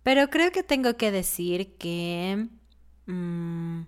Pero 0.02 0.30
creo 0.30 0.50
que 0.52 0.62
tengo 0.62 0.96
que 0.96 1.10
decir 1.10 1.76
que 1.76 2.48
mm, 3.06 3.82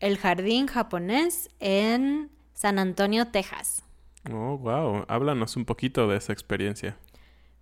el 0.00 0.18
jardín 0.18 0.66
japonés 0.66 1.50
en 1.60 2.30
San 2.54 2.78
Antonio, 2.78 3.28
Texas. 3.28 3.82
Oh, 4.30 4.58
wow. 4.58 5.04
Háblanos 5.08 5.56
un 5.56 5.64
poquito 5.64 6.08
de 6.08 6.16
esa 6.18 6.32
experiencia. 6.32 6.96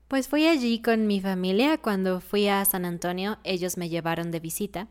Pues 0.09 0.29
fui 0.29 0.47
allí 0.47 0.81
con 0.81 1.07
mi 1.07 1.21
familia. 1.21 1.79
Cuando 1.79 2.21
fui 2.21 2.49
a 2.49 2.65
San 2.65 2.85
Antonio, 2.85 3.39
ellos 3.45 3.77
me 3.77 3.89
llevaron 3.89 4.31
de 4.31 4.41
visita. 4.41 4.89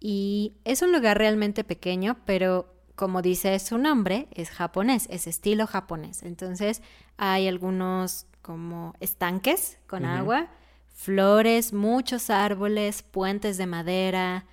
Y 0.00 0.54
es 0.64 0.82
un 0.82 0.92
lugar 0.92 1.18
realmente 1.18 1.62
pequeño, 1.62 2.16
pero 2.26 2.71
como 3.02 3.20
dice 3.20 3.58
su 3.58 3.78
nombre, 3.78 4.28
es 4.30 4.50
japonés, 4.50 5.08
es 5.10 5.26
estilo 5.26 5.66
japonés. 5.66 6.22
Entonces 6.22 6.82
hay 7.16 7.48
algunos 7.48 8.26
como 8.42 8.94
estanques 9.00 9.76
con 9.88 10.04
agua, 10.04 10.46
flores, 10.94 11.72
muchos 11.72 12.30
árboles, 12.30 13.02
puentes 13.02 13.58
de 13.58 13.66
madera. 13.66 14.44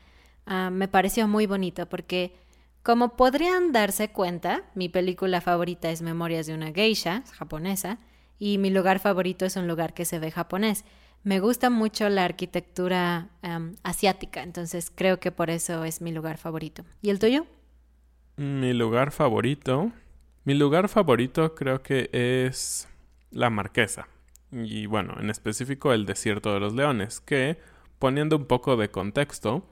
Ah, 0.48 0.72
me 0.72 0.88
pareció 0.88 1.28
muy 1.28 1.46
bonito 1.46 1.88
porque, 1.88 2.34
como 2.82 3.16
podrían 3.16 3.72
darse 3.72 4.10
cuenta, 4.10 4.64
mi 4.74 4.90
película 4.90 5.42
favorita 5.42 5.92
es 5.92 6.02
Memorias 6.02 6.48
de 6.48 6.56
una 6.56 6.72
geisha, 6.72 7.22
japonesa 7.34 8.00
y 8.40 8.58
mi 8.58 8.72
lugar 8.72 8.98
favorito 8.98 9.46
es 9.46 9.58
un 9.58 9.68
lugar 9.68 9.94
que 9.94 10.06
se 10.06 10.18
ve 10.18 10.32
japonés. 10.32 10.86
Me 11.22 11.40
gusta 11.40 11.70
mucho 11.70 12.10
la 12.10 12.26
arquitectura 12.26 13.30
asiática, 13.84 14.42
entonces 14.42 14.92
creo 14.96 15.20
que 15.20 15.32
por 15.32 15.52
eso 15.52 15.84
es 15.84 16.02
mi 16.02 16.12
lugar 16.12 16.40
favorito. 16.40 16.84
¿Y 17.04 17.12
el 17.12 17.20
tuyo? 17.20 17.46
Mi 18.40 18.72
lugar 18.72 19.12
favorito. 19.12 19.92
Mi 20.46 20.54
lugar 20.54 20.88
favorito 20.88 21.56
creo 21.56 21.84
que 21.84 22.10
es 22.14 22.88
la 23.32 23.50
Marquesa. 23.50 24.08
Y 24.50 24.86
bueno, 24.86 25.18
en 25.20 25.30
específico 25.30 25.92
el 25.92 26.06
Desierto 26.06 26.54
de 26.54 26.62
los 26.62 26.74
Leones, 26.74 27.20
que, 27.20 27.58
poniendo 28.00 28.38
un 28.38 28.46
poco 28.46 28.78
de 28.78 28.90
contexto, 28.92 29.68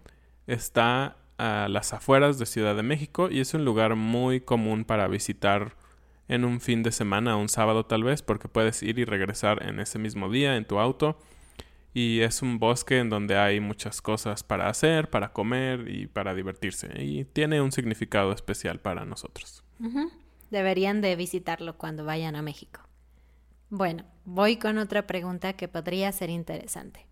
está 0.48 1.16
a 1.38 1.70
las 1.70 1.94
afueras 1.94 2.40
de 2.40 2.46
Ciudad 2.46 2.76
de 2.76 2.84
México 2.84 3.30
y 3.32 3.40
es 3.40 3.54
un 3.54 3.64
lugar 3.64 3.96
muy 3.96 4.42
común 4.42 4.84
para 4.84 5.08
visitar 5.08 5.78
en 6.28 6.44
un 6.44 6.60
fin 6.60 6.84
de 6.84 6.92
semana, 6.92 7.38
un 7.38 7.48
sábado 7.48 7.86
tal 7.86 8.04
vez, 8.04 8.22
porque 8.22 8.50
puedes 8.50 8.84
ir 8.84 9.00
y 9.00 9.06
regresar 9.06 9.66
en 9.66 9.80
ese 9.80 9.98
mismo 9.98 10.30
día 10.30 10.58
en 10.58 10.66
tu 10.66 10.78
auto. 10.78 11.18
Y 11.98 12.22
es 12.22 12.44
un 12.44 12.60
bosque 12.60 13.00
en 13.00 13.10
donde 13.10 13.40
hay 13.40 13.60
muchas 13.60 14.04
cosas 14.04 14.44
para 14.44 14.70
hacer, 14.70 15.10
para 15.10 15.34
comer 15.34 15.90
y 15.90 16.06
para 16.06 16.36
divertirse. 16.36 16.92
Y 17.04 17.26
tiene 17.26 17.60
un 17.60 17.72
significado 17.72 18.34
especial 18.34 18.80
para 18.80 19.04
nosotros. 19.04 19.64
Deberían 20.52 21.02
de 21.02 21.16
visitarlo 21.16 21.76
cuando 21.80 22.06
vayan 22.06 22.36
a 22.36 22.44
México. 22.44 22.82
Bueno, 23.72 24.04
voy 24.26 24.58
con 24.58 24.78
otra 24.78 25.08
pregunta 25.08 25.54
que 25.54 25.68
podría 25.68 26.12
ser 26.12 26.30
interesante. 26.30 27.08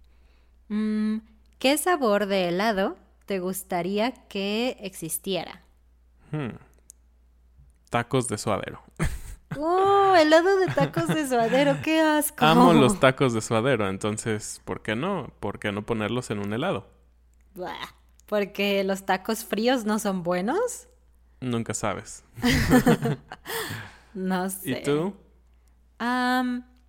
Mm, 0.70 1.18
¿Qué 1.58 1.80
sabor 1.80 2.28
de 2.28 2.50
helado 2.50 2.96
te 3.26 3.40
gustaría 3.40 4.12
que 4.28 4.78
existiera? 4.82 5.64
Hmm. 6.32 6.58
Tacos 7.90 8.28
de 8.28 8.38
suadero. 8.38 8.84
¡Oh! 9.58 10.16
Helado 10.16 10.58
de 10.60 10.68
tacos 10.68 11.08
de 11.08 11.28
suadero, 11.28 11.78
qué 11.84 12.02
asco. 12.02 12.44
Amo 12.46 12.74
los 12.74 13.00
tacos 13.00 13.34
de 13.34 13.42
suadero, 13.42 13.90
entonces, 13.90 14.62
¿por 14.66 14.82
qué 14.82 14.96
no? 14.96 15.32
¿Por 15.40 15.60
qué 15.60 15.72
no 15.72 15.86
ponerlos 15.86 16.32
en 16.32 16.40
un 16.40 16.54
helado? 16.54 16.88
¿Porque 18.26 18.84
los 18.84 19.06
tacos 19.06 19.46
fríos 19.46 19.86
no 19.86 20.00
son 20.00 20.24
buenos? 20.24 20.88
Nunca 21.42 21.74
sabes. 21.74 22.24
no 24.14 24.50
sé. 24.50 24.72
¿Y 24.72 24.84
tú? 24.84 25.14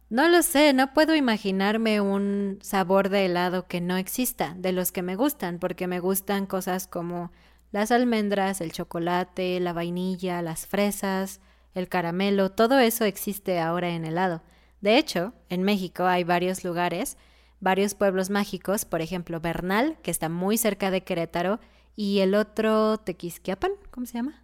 no 0.08 0.28
lo 0.28 0.42
sé, 0.42 0.72
no 0.72 0.92
puedo 0.92 1.14
imaginarme 1.14 2.00
un 2.00 2.58
sabor 2.62 3.08
de 3.08 3.26
helado 3.26 3.66
que 3.66 3.80
no 3.80 3.96
exista, 3.96 4.54
de 4.56 4.72
los 4.72 4.92
que 4.92 5.02
me 5.02 5.16
gustan, 5.16 5.58
porque 5.58 5.86
me 5.86 6.00
gustan 6.00 6.46
cosas 6.46 6.86
como 6.86 7.32
las 7.72 7.90
almendras, 7.90 8.60
el 8.60 8.72
chocolate, 8.72 9.60
la 9.60 9.72
vainilla, 9.72 10.42
las 10.42 10.66
fresas, 10.66 11.40
el 11.76 11.88
caramelo, 11.88 12.50
todo 12.50 12.78
eso 12.78 13.04
existe 13.04 13.60
ahora 13.60 13.90
en 13.90 14.04
helado. 14.04 14.42
De 14.80 14.96
hecho, 14.98 15.34
en 15.48 15.62
México 15.62 16.04
hay 16.04 16.24
varios 16.24 16.64
lugares, 16.64 17.16
varios 17.60 17.94
pueblos 17.94 18.30
mágicos, 18.30 18.84
por 18.84 19.02
ejemplo, 19.02 19.40
Bernal, 19.40 19.98
que 20.02 20.10
está 20.10 20.28
muy 20.28 20.56
cerca 20.56 20.90
de 20.90 21.02
Querétaro, 21.02 21.60
y 21.94 22.20
el 22.20 22.34
otro 22.34 22.98
Tequisquiapan, 22.98 23.72
¿cómo 23.90 24.06
se 24.06 24.14
llama? 24.14 24.42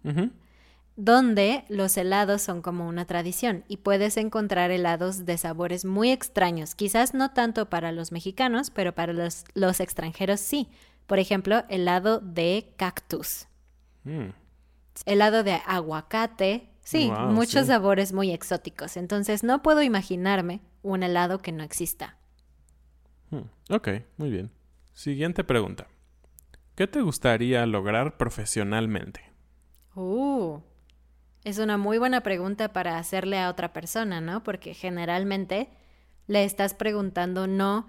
Donde 0.95 1.65
los 1.69 1.97
helados 1.97 2.41
son 2.41 2.61
como 2.61 2.87
una 2.87 3.05
tradición 3.05 3.63
y 3.67 3.77
puedes 3.77 4.17
encontrar 4.17 4.69
helados 4.71 5.25
de 5.25 5.37
sabores 5.37 5.85
muy 5.85 6.11
extraños, 6.11 6.75
quizás 6.75 7.13
no 7.13 7.31
tanto 7.31 7.69
para 7.69 7.91
los 7.91 8.11
mexicanos, 8.11 8.69
pero 8.69 8.93
para 8.93 9.13
los, 9.13 9.45
los 9.53 9.79
extranjeros 9.79 10.39
sí. 10.39 10.69
Por 11.07 11.19
ejemplo, 11.19 11.63
helado 11.69 12.19
de 12.19 12.73
cactus. 12.77 13.47
Mm. 14.03 14.29
Helado 15.05 15.43
de 15.43 15.61
aguacate, 15.65 16.72
Sí, 16.83 17.09
muchos 17.09 17.67
sabores 17.67 18.13
muy 18.13 18.31
exóticos. 18.31 18.97
Entonces 18.97 19.43
no 19.43 19.61
puedo 19.61 19.81
imaginarme 19.81 20.61
un 20.81 21.03
helado 21.03 21.39
que 21.39 21.51
no 21.51 21.63
exista. 21.63 22.17
Hmm, 23.31 23.49
ok, 23.69 23.89
muy 24.17 24.29
bien. 24.29 24.51
Siguiente 24.93 25.43
pregunta. 25.43 25.87
¿Qué 26.75 26.87
te 26.87 27.01
gustaría 27.01 27.65
lograr 27.65 28.17
profesionalmente? 28.17 29.21
Uh, 29.95 30.59
es 31.43 31.57
una 31.59 31.77
muy 31.77 31.97
buena 31.97 32.21
pregunta 32.21 32.73
para 32.73 32.97
hacerle 32.97 33.39
a 33.39 33.49
otra 33.49 33.73
persona, 33.73 34.21
¿no? 34.21 34.43
Porque 34.43 34.73
generalmente 34.73 35.69
le 36.27 36.43
estás 36.43 36.73
preguntando 36.73 37.47
no 37.47 37.87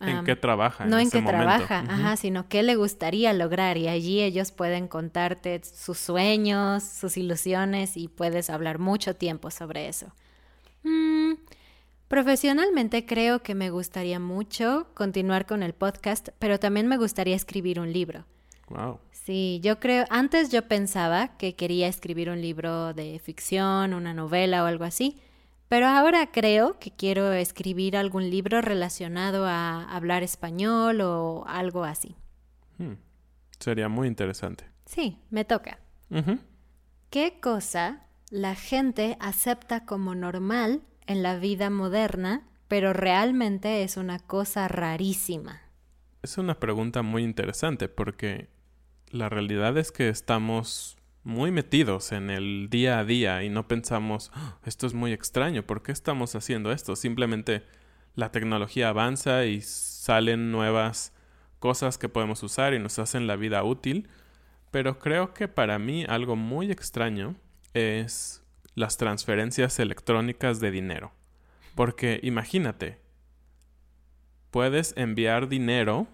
en 0.00 0.24
qué 0.24 0.36
trabaja. 0.36 0.86
No 0.86 0.98
en, 0.98 1.10
qué 1.10 1.22
trabaja, 1.22 1.80
ajá, 1.80 2.16
sino 2.16 2.48
qué 2.48 2.62
le 2.62 2.76
gustaría 2.76 3.32
lograr 3.32 3.76
y 3.76 3.88
allí 3.88 4.22
ellos 4.22 4.52
pueden 4.52 4.88
contarte 4.88 5.60
sus 5.64 5.98
sueños, 5.98 6.82
sus 6.82 7.16
ilusiones 7.16 7.96
y 7.96 8.08
puedes 8.08 8.50
hablar 8.50 8.78
mucho 8.78 9.16
tiempo 9.16 9.50
sobre 9.50 9.88
eso. 9.88 10.12
Mm, 10.84 11.32
profesionalmente 12.06 13.06
creo 13.06 13.42
que 13.42 13.54
me 13.54 13.70
gustaría 13.70 14.20
mucho 14.20 14.86
continuar 14.94 15.46
con 15.46 15.62
el 15.62 15.74
podcast, 15.74 16.28
pero 16.38 16.60
también 16.60 16.86
me 16.86 16.96
gustaría 16.96 17.34
escribir 17.34 17.80
un 17.80 17.92
libro. 17.92 18.24
Wow. 18.68 19.00
Sí, 19.10 19.60
yo 19.62 19.80
creo, 19.80 20.06
antes 20.08 20.50
yo 20.50 20.68
pensaba 20.68 21.36
que 21.36 21.54
quería 21.54 21.88
escribir 21.88 22.30
un 22.30 22.40
libro 22.40 22.94
de 22.94 23.18
ficción, 23.18 23.94
una 23.94 24.14
novela 24.14 24.62
o 24.62 24.66
algo 24.66 24.84
así, 24.84 25.20
pero 25.68 25.86
ahora 25.86 26.30
creo 26.32 26.78
que 26.78 26.90
quiero 26.90 27.32
escribir 27.32 27.96
algún 27.96 28.30
libro 28.30 28.60
relacionado 28.60 29.46
a 29.46 29.84
hablar 29.94 30.22
español 30.22 31.00
o 31.02 31.44
algo 31.46 31.84
así. 31.84 32.16
Hmm. 32.78 32.94
Sería 33.58 33.88
muy 33.88 34.08
interesante. 34.08 34.64
Sí, 34.86 35.18
me 35.30 35.44
toca. 35.44 35.78
¿Qué 37.10 37.38
cosa 37.40 38.06
la 38.30 38.54
gente 38.54 39.16
acepta 39.20 39.84
como 39.84 40.14
normal 40.14 40.82
en 41.06 41.22
la 41.22 41.36
vida 41.36 41.68
moderna, 41.70 42.46
pero 42.68 42.92
realmente 42.92 43.82
es 43.82 43.96
una 43.96 44.18
cosa 44.18 44.68
rarísima? 44.68 45.62
Es 46.22 46.38
una 46.38 46.58
pregunta 46.58 47.02
muy 47.02 47.22
interesante 47.24 47.88
porque 47.88 48.48
la 49.10 49.28
realidad 49.28 49.76
es 49.76 49.92
que 49.92 50.08
estamos 50.08 50.97
muy 51.28 51.50
metidos 51.50 52.12
en 52.12 52.30
el 52.30 52.68
día 52.70 52.98
a 52.98 53.04
día 53.04 53.44
y 53.44 53.50
no 53.50 53.68
pensamos, 53.68 54.30
ah, 54.32 54.56
esto 54.64 54.86
es 54.86 54.94
muy 54.94 55.12
extraño, 55.12 55.62
¿por 55.62 55.82
qué 55.82 55.92
estamos 55.92 56.34
haciendo 56.34 56.72
esto? 56.72 56.96
Simplemente 56.96 57.64
la 58.14 58.32
tecnología 58.32 58.88
avanza 58.88 59.44
y 59.44 59.60
salen 59.60 60.50
nuevas 60.50 61.12
cosas 61.58 61.98
que 61.98 62.08
podemos 62.08 62.42
usar 62.42 62.72
y 62.72 62.78
nos 62.78 62.98
hacen 62.98 63.26
la 63.26 63.36
vida 63.36 63.62
útil, 63.62 64.08
pero 64.70 64.98
creo 64.98 65.34
que 65.34 65.48
para 65.48 65.78
mí 65.78 66.06
algo 66.08 66.34
muy 66.34 66.70
extraño 66.70 67.36
es 67.74 68.42
las 68.74 68.96
transferencias 68.96 69.78
electrónicas 69.80 70.60
de 70.60 70.70
dinero. 70.70 71.12
Porque 71.74 72.20
imagínate, 72.22 73.02
puedes 74.50 74.94
enviar 74.96 75.46
dinero 75.50 76.06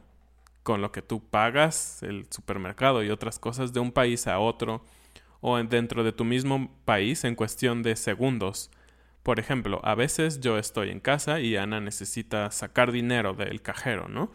con 0.65 0.83
lo 0.83 0.91
que 0.91 1.03
tú 1.03 1.23
pagas 1.23 2.03
el 2.03 2.27
supermercado 2.31 3.05
y 3.05 3.11
otras 3.11 3.39
cosas 3.39 3.73
de 3.73 3.79
un 3.79 3.93
país 3.93 4.27
a 4.27 4.41
otro 4.41 4.83
o 5.47 5.63
dentro 5.63 6.05
de 6.05 6.13
tu 6.13 6.25
mismo 6.25 6.71
país 6.87 7.23
en 7.23 7.35
cuestión 7.35 7.83
de 7.83 7.97
segundos. 7.97 8.71
Por 9.23 9.39
ejemplo, 9.39 9.79
a 9.85 9.95
veces 9.95 10.41
yo 10.41 10.57
estoy 10.57 10.89
en 10.89 11.01
casa 11.01 11.39
y 11.39 11.57
Ana 11.57 11.81
necesita 11.81 12.51
sacar 12.51 12.93
dinero 12.93 13.35
del 13.35 13.61
cajero, 13.61 14.09
¿no? 14.09 14.33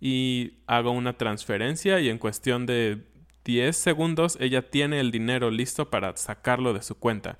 Y 0.00 0.54
hago 0.66 0.92
una 0.92 1.18
transferencia 1.18 2.00
y 2.00 2.08
en 2.08 2.16
cuestión 2.16 2.64
de 2.64 3.04
10 3.44 3.76
segundos 3.76 4.38
ella 4.40 4.70
tiene 4.70 4.98
el 4.98 5.10
dinero 5.10 5.50
listo 5.50 5.90
para 5.90 6.16
sacarlo 6.16 6.72
de 6.72 6.80
su 6.80 6.94
cuenta. 6.94 7.36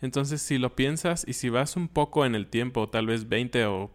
Entonces, 0.00 0.40
si 0.40 0.56
lo 0.56 0.76
piensas 0.76 1.24
y 1.26 1.32
si 1.32 1.48
vas 1.48 1.74
un 1.74 1.88
poco 1.88 2.24
en 2.24 2.36
el 2.36 2.46
tiempo, 2.46 2.88
tal 2.88 3.08
vez 3.08 3.28
20 3.28 3.66
o 3.66 3.90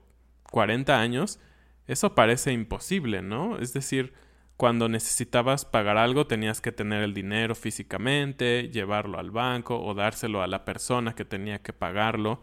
40 0.51 0.99
años, 0.99 1.39
eso 1.87 2.13
parece 2.13 2.51
imposible, 2.51 3.21
¿no? 3.21 3.57
Es 3.57 3.71
decir, 3.71 4.11
cuando 4.57 4.87
necesitabas 4.87 5.65
pagar 5.65 5.97
algo 5.97 6.27
tenías 6.27 6.61
que 6.61 6.71
tener 6.71 7.03
el 7.03 7.13
dinero 7.13 7.55
físicamente, 7.55 8.69
llevarlo 8.69 9.19
al 9.19 9.31
banco 9.31 9.81
o 9.81 9.93
dárselo 9.93 10.41
a 10.41 10.47
la 10.47 10.63
persona 10.63 11.13
que 11.13 11.25
tenía 11.25 11.61
que 11.61 11.73
pagarlo 11.73 12.41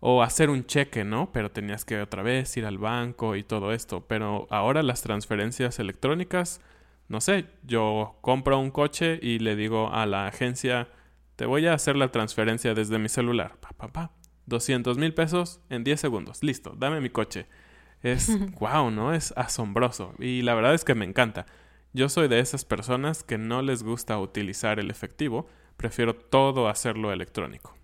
o 0.00 0.22
hacer 0.22 0.48
un 0.48 0.64
cheque, 0.64 1.04
¿no? 1.04 1.32
Pero 1.32 1.50
tenías 1.50 1.84
que 1.84 2.00
otra 2.00 2.22
vez 2.22 2.56
ir 2.56 2.64
al 2.64 2.78
banco 2.78 3.36
y 3.36 3.42
todo 3.42 3.72
esto. 3.72 4.06
Pero 4.06 4.46
ahora 4.50 4.82
las 4.82 5.02
transferencias 5.02 5.78
electrónicas, 5.78 6.60
no 7.08 7.20
sé, 7.20 7.46
yo 7.62 8.18
compro 8.20 8.58
un 8.58 8.70
coche 8.70 9.18
y 9.20 9.38
le 9.38 9.56
digo 9.56 9.92
a 9.92 10.06
la 10.06 10.26
agencia, 10.26 10.88
te 11.36 11.46
voy 11.46 11.66
a 11.66 11.74
hacer 11.74 11.96
la 11.96 12.08
transferencia 12.08 12.74
desde 12.74 12.98
mi 12.98 13.08
celular. 13.08 13.56
Pa, 13.60 13.70
pa, 13.76 13.88
pa. 13.88 14.12
200 14.46 14.96
mil 14.96 15.12
pesos 15.12 15.60
en 15.68 15.84
10 15.84 16.00
segundos. 16.00 16.42
Listo, 16.42 16.74
dame 16.76 17.00
mi 17.00 17.10
coche. 17.10 17.46
Es 18.02 18.30
wow, 18.60 18.90
¿no? 18.90 19.14
Es 19.14 19.32
asombroso. 19.36 20.14
Y 20.18 20.42
la 20.42 20.54
verdad 20.54 20.74
es 20.74 20.84
que 20.84 20.94
me 20.94 21.04
encanta. 21.04 21.46
Yo 21.92 22.08
soy 22.08 22.28
de 22.28 22.40
esas 22.40 22.64
personas 22.64 23.22
que 23.22 23.38
no 23.38 23.62
les 23.62 23.82
gusta 23.82 24.18
utilizar 24.18 24.78
el 24.78 24.90
efectivo, 24.90 25.46
prefiero 25.76 26.14
todo 26.14 26.68
hacerlo 26.68 27.12
electrónico. 27.12 27.74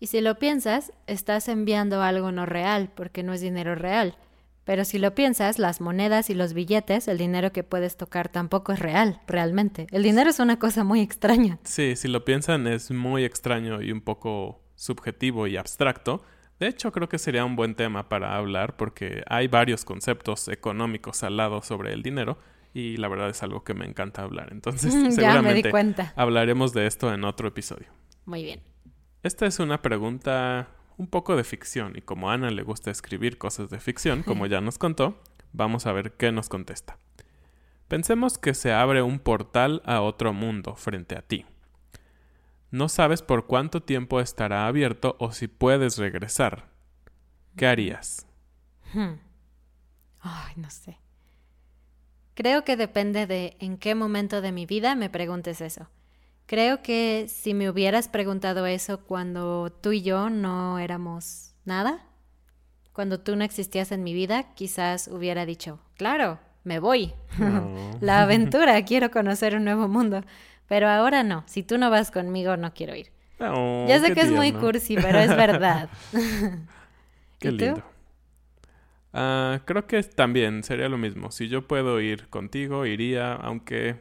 Y 0.00 0.06
si 0.06 0.20
lo 0.20 0.38
piensas, 0.38 0.92
estás 1.06 1.48
enviando 1.48 2.02
algo 2.02 2.32
no 2.32 2.46
real, 2.46 2.90
porque 2.94 3.22
no 3.22 3.32
es 3.32 3.40
dinero 3.40 3.74
real. 3.74 4.16
Pero 4.64 4.84
si 4.84 4.98
lo 4.98 5.14
piensas, 5.14 5.58
las 5.58 5.80
monedas 5.80 6.30
y 6.30 6.34
los 6.34 6.54
billetes, 6.54 7.06
el 7.06 7.18
dinero 7.18 7.52
que 7.52 7.62
puedes 7.62 7.96
tocar 7.96 8.30
tampoco 8.30 8.72
es 8.72 8.78
real, 8.78 9.20
realmente. 9.26 9.86
El 9.90 10.02
dinero 10.02 10.30
es 10.30 10.38
una 10.38 10.58
cosa 10.58 10.84
muy 10.84 11.00
extraña. 11.00 11.58
Sí, 11.64 11.96
si 11.96 12.08
lo 12.08 12.24
piensan 12.24 12.66
es 12.66 12.90
muy 12.90 13.24
extraño 13.24 13.82
y 13.82 13.92
un 13.92 14.00
poco 14.00 14.62
subjetivo 14.74 15.46
y 15.46 15.58
abstracto, 15.58 16.22
de 16.64 16.70
hecho, 16.70 16.92
creo 16.92 17.10
que 17.10 17.18
sería 17.18 17.44
un 17.44 17.56
buen 17.56 17.74
tema 17.74 18.08
para 18.08 18.36
hablar 18.36 18.74
porque 18.78 19.22
hay 19.26 19.48
varios 19.48 19.84
conceptos 19.84 20.48
económicos 20.48 21.22
al 21.22 21.36
lado 21.36 21.60
sobre 21.60 21.92
el 21.92 22.02
dinero 22.02 22.38
y 22.72 22.96
la 22.96 23.08
verdad 23.08 23.28
es 23.28 23.42
algo 23.42 23.64
que 23.64 23.74
me 23.74 23.84
encanta 23.84 24.22
hablar. 24.22 24.48
Entonces, 24.50 24.94
seguramente 25.14 25.70
hablaremos 26.16 26.72
de 26.72 26.86
esto 26.86 27.12
en 27.12 27.24
otro 27.24 27.48
episodio. 27.48 27.88
Muy 28.24 28.44
bien. 28.44 28.62
Esta 29.22 29.44
es 29.44 29.58
una 29.58 29.82
pregunta 29.82 30.68
un 30.96 31.06
poco 31.06 31.36
de 31.36 31.44
ficción 31.44 31.98
y 31.98 32.00
como 32.00 32.30
a 32.30 32.32
Ana 32.32 32.48
le 32.48 32.62
gusta 32.62 32.90
escribir 32.90 33.36
cosas 33.36 33.68
de 33.68 33.78
ficción, 33.78 34.22
como 34.26 34.46
ya 34.46 34.62
nos 34.62 34.78
contó, 34.78 35.20
vamos 35.52 35.84
a 35.84 35.92
ver 35.92 36.12
qué 36.12 36.32
nos 36.32 36.48
contesta. 36.48 36.96
Pensemos 37.88 38.38
que 38.38 38.54
se 38.54 38.72
abre 38.72 39.02
un 39.02 39.18
portal 39.18 39.82
a 39.84 40.00
otro 40.00 40.32
mundo 40.32 40.76
frente 40.76 41.14
a 41.14 41.20
ti. 41.20 41.44
No 42.74 42.88
sabes 42.88 43.22
por 43.22 43.46
cuánto 43.46 43.84
tiempo 43.84 44.18
estará 44.18 44.66
abierto 44.66 45.14
o 45.20 45.30
si 45.30 45.46
puedes 45.46 45.96
regresar. 45.96 46.64
¿Qué 47.56 47.68
harías? 47.68 48.26
Hmm. 48.92 49.12
Ay, 50.18 50.54
no 50.56 50.68
sé. 50.70 50.98
Creo 52.34 52.64
que 52.64 52.76
depende 52.76 53.28
de 53.28 53.56
en 53.60 53.78
qué 53.78 53.94
momento 53.94 54.40
de 54.40 54.50
mi 54.50 54.66
vida 54.66 54.96
me 54.96 55.08
preguntes 55.08 55.60
eso. 55.60 55.88
Creo 56.46 56.82
que 56.82 57.26
si 57.28 57.54
me 57.54 57.70
hubieras 57.70 58.08
preguntado 58.08 58.66
eso 58.66 59.02
cuando 59.04 59.70
tú 59.70 59.92
y 59.92 60.02
yo 60.02 60.28
no 60.28 60.80
éramos 60.80 61.54
nada, 61.64 62.04
cuando 62.92 63.20
tú 63.20 63.36
no 63.36 63.44
existías 63.44 63.92
en 63.92 64.02
mi 64.02 64.14
vida, 64.14 64.52
quizás 64.54 65.06
hubiera 65.06 65.46
dicho, 65.46 65.78
claro, 65.96 66.40
me 66.64 66.80
voy. 66.80 67.12
La 68.00 68.22
aventura, 68.22 68.84
quiero 68.84 69.12
conocer 69.12 69.54
un 69.54 69.64
nuevo 69.64 69.86
mundo. 69.86 70.22
Pero 70.68 70.88
ahora 70.88 71.22
no, 71.22 71.44
si 71.46 71.62
tú 71.62 71.78
no 71.78 71.90
vas 71.90 72.10
conmigo, 72.10 72.56
no 72.56 72.72
quiero 72.72 72.94
ir. 72.94 73.10
ya 73.38 74.00
sé 74.00 74.14
que 74.14 74.20
es 74.20 74.32
muy 74.32 74.52
cursi, 74.52 74.96
pero 74.96 75.18
es 75.18 75.28
verdad. 75.28 75.88
qué 77.38 77.52
lindo. 77.52 77.82
Ah, 79.12 79.60
creo 79.64 79.86
que 79.86 80.02
también 80.02 80.64
sería 80.64 80.88
lo 80.88 80.98
mismo. 80.98 81.30
Si 81.30 81.48
yo 81.48 81.68
puedo 81.68 82.00
ir 82.00 82.28
contigo, 82.28 82.84
iría, 82.84 83.34
aunque 83.34 83.96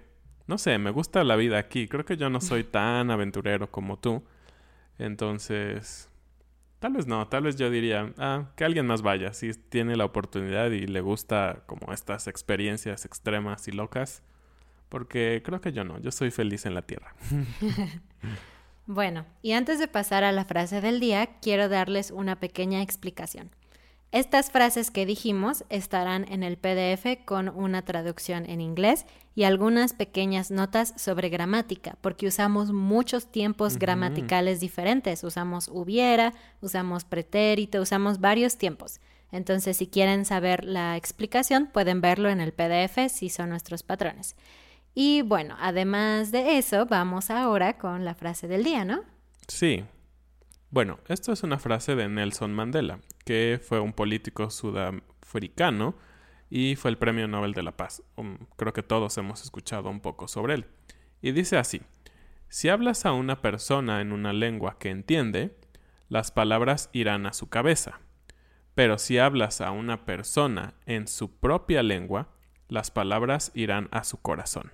no 0.47 0.57
sé, 0.57 0.77
me 0.77 0.91
gusta 0.91 1.23
la 1.23 1.35
vida 1.35 1.57
aquí. 1.57 1.87
Creo 1.87 2.05
que 2.05 2.17
yo 2.17 2.29
no 2.29 2.41
soy 2.41 2.63
tan 2.63 3.11
aventurero 3.11 3.69
como 3.71 3.97
tú. 3.97 4.23
Entonces, 4.97 6.09
tal 6.79 6.93
vez 6.93 7.07
no, 7.07 7.27
tal 7.27 7.43
vez 7.43 7.55
yo 7.55 7.69
diría, 7.69 8.13
ah, 8.17 8.51
que 8.55 8.65
alguien 8.65 8.85
más 8.85 9.01
vaya, 9.01 9.33
si 9.33 9.53
tiene 9.53 9.95
la 9.95 10.05
oportunidad 10.05 10.71
y 10.71 10.85
le 10.85 11.01
gusta 11.01 11.63
como 11.65 11.93
estas 11.93 12.27
experiencias 12.27 13.05
extremas 13.05 13.67
y 13.67 13.71
locas, 13.71 14.23
porque 14.93 15.41
creo 15.43 15.59
que 15.59 15.71
yo 15.71 15.83
no, 15.83 15.99
yo 15.99 16.11
soy 16.11 16.29
feliz 16.29 16.67
en 16.67 16.75
la 16.75 16.83
tierra. 16.83 17.15
bueno, 18.85 19.25
y 19.41 19.53
antes 19.53 19.79
de 19.79 19.87
pasar 19.87 20.23
a 20.23 20.31
la 20.31 20.45
frase 20.45 20.81
del 20.81 20.99
día, 20.99 21.39
quiero 21.41 21.67
darles 21.67 22.11
una 22.11 22.39
pequeña 22.39 22.83
explicación. 22.83 23.49
Estas 24.11 24.51
frases 24.51 24.91
que 24.91 25.07
dijimos 25.07 25.63
estarán 25.69 26.31
en 26.31 26.43
el 26.43 26.57
PDF 26.57 27.25
con 27.25 27.49
una 27.49 27.81
traducción 27.81 28.47
en 28.47 28.61
inglés 28.61 29.07
y 29.33 29.45
algunas 29.45 29.93
pequeñas 29.93 30.51
notas 30.51 30.93
sobre 30.95 31.29
gramática, 31.29 31.97
porque 32.01 32.27
usamos 32.27 32.71
muchos 32.71 33.31
tiempos 33.31 33.79
gramaticales 33.79 34.59
diferentes. 34.59 35.23
Usamos 35.23 35.69
hubiera, 35.69 36.35
usamos 36.61 37.03
pretérito, 37.03 37.81
usamos 37.81 38.19
varios 38.19 38.59
tiempos. 38.59 38.99
Entonces, 39.31 39.77
si 39.77 39.87
quieren 39.87 40.23
saber 40.23 40.63
la 40.63 40.97
explicación, 40.97 41.65
pueden 41.65 41.99
verlo 41.99 42.29
en 42.29 42.41
el 42.41 42.53
PDF 42.53 43.09
si 43.09 43.29
son 43.29 43.49
nuestros 43.49 43.81
patrones. 43.81 44.35
Y 44.95 45.21
bueno, 45.23 45.55
además 45.59 46.31
de 46.31 46.57
eso, 46.57 46.85
vamos 46.85 47.29
ahora 47.29 47.77
con 47.77 48.05
la 48.05 48.13
frase 48.13 48.47
del 48.47 48.63
día, 48.63 48.85
¿no? 48.85 49.03
Sí. 49.47 49.83
Bueno, 50.69 50.99
esto 51.07 51.31
es 51.31 51.43
una 51.43 51.59
frase 51.59 51.95
de 51.95 52.09
Nelson 52.09 52.53
Mandela 52.53 52.99
que 53.25 53.59
fue 53.63 53.79
un 53.79 53.93
político 53.93 54.49
sudafricano 54.49 55.95
y 56.49 56.75
fue 56.75 56.91
el 56.91 56.97
Premio 56.97 57.27
Nobel 57.27 57.53
de 57.53 57.63
la 57.63 57.75
Paz. 57.75 58.03
Um, 58.15 58.37
creo 58.57 58.73
que 58.73 58.83
todos 58.83 59.17
hemos 59.17 59.43
escuchado 59.43 59.89
un 59.89 60.01
poco 60.01 60.27
sobre 60.27 60.55
él. 60.55 60.65
Y 61.21 61.31
dice 61.31 61.57
así, 61.57 61.81
si 62.49 62.69
hablas 62.69 63.05
a 63.05 63.13
una 63.13 63.41
persona 63.41 64.01
en 64.01 64.11
una 64.11 64.33
lengua 64.33 64.77
que 64.77 64.89
entiende, 64.89 65.57
las 66.09 66.31
palabras 66.31 66.89
irán 66.93 67.25
a 67.25 67.33
su 67.33 67.49
cabeza. 67.49 68.01
Pero 68.75 68.97
si 68.97 69.17
hablas 69.17 69.61
a 69.61 69.71
una 69.71 70.05
persona 70.05 70.75
en 70.85 71.07
su 71.07 71.39
propia 71.39 71.81
lengua, 71.81 72.29
las 72.67 72.91
palabras 72.91 73.51
irán 73.55 73.87
a 73.91 74.03
su 74.03 74.21
corazón. 74.21 74.71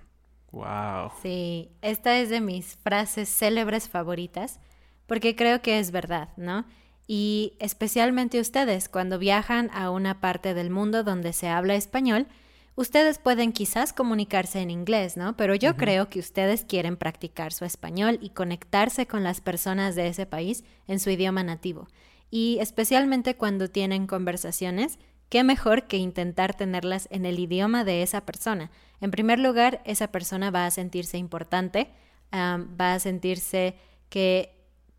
Wow. 0.52 1.12
Sí, 1.22 1.70
esta 1.82 2.18
es 2.18 2.28
de 2.28 2.40
mis 2.40 2.76
frases 2.76 3.28
célebres 3.28 3.88
favoritas, 3.88 4.60
porque 5.06 5.36
creo 5.36 5.62
que 5.62 5.78
es 5.78 5.90
verdad, 5.90 6.30
¿no? 6.36 6.64
y 7.12 7.54
especialmente 7.58 8.38
ustedes 8.38 8.88
cuando 8.88 9.18
viajan 9.18 9.68
a 9.72 9.90
una 9.90 10.20
parte 10.20 10.54
del 10.54 10.70
mundo 10.70 11.02
donde 11.02 11.32
se 11.32 11.48
habla 11.48 11.74
español, 11.74 12.28
ustedes 12.76 13.18
pueden 13.18 13.50
quizás 13.50 13.92
comunicarse 13.92 14.60
en 14.60 14.70
inglés, 14.70 15.16
¿no? 15.16 15.36
Pero 15.36 15.56
yo 15.56 15.76
creo 15.76 16.08
que 16.08 16.20
ustedes 16.20 16.64
quieren 16.64 16.96
practicar 16.96 17.52
su 17.52 17.64
español 17.64 18.20
y 18.22 18.30
conectarse 18.30 19.08
con 19.08 19.24
las 19.24 19.40
personas 19.40 19.96
de 19.96 20.06
ese 20.06 20.24
país 20.24 20.62
en 20.86 21.00
su 21.00 21.10
idioma 21.10 21.42
nativo. 21.42 21.88
Y 22.30 22.58
especialmente 22.60 23.34
cuando 23.34 23.68
tienen 23.68 24.06
conversaciones, 24.06 25.00
qué 25.30 25.44
mejor 25.44 25.84
que 25.84 25.96
intentar 25.96 26.54
tenerlas 26.54 27.08
en 27.10 27.24
el 27.24 27.38
idioma 27.38 27.84
de 27.84 28.02
esa 28.02 28.26
persona. 28.26 28.70
En 29.00 29.10
primer 29.10 29.38
lugar, 29.38 29.80
esa 29.86 30.12
persona 30.12 30.50
va 30.50 30.66
a 30.66 30.70
sentirse 30.70 31.16
importante, 31.16 31.88
va 32.34 32.92
a 32.92 32.98
sentirse 32.98 33.76
que 34.10 34.52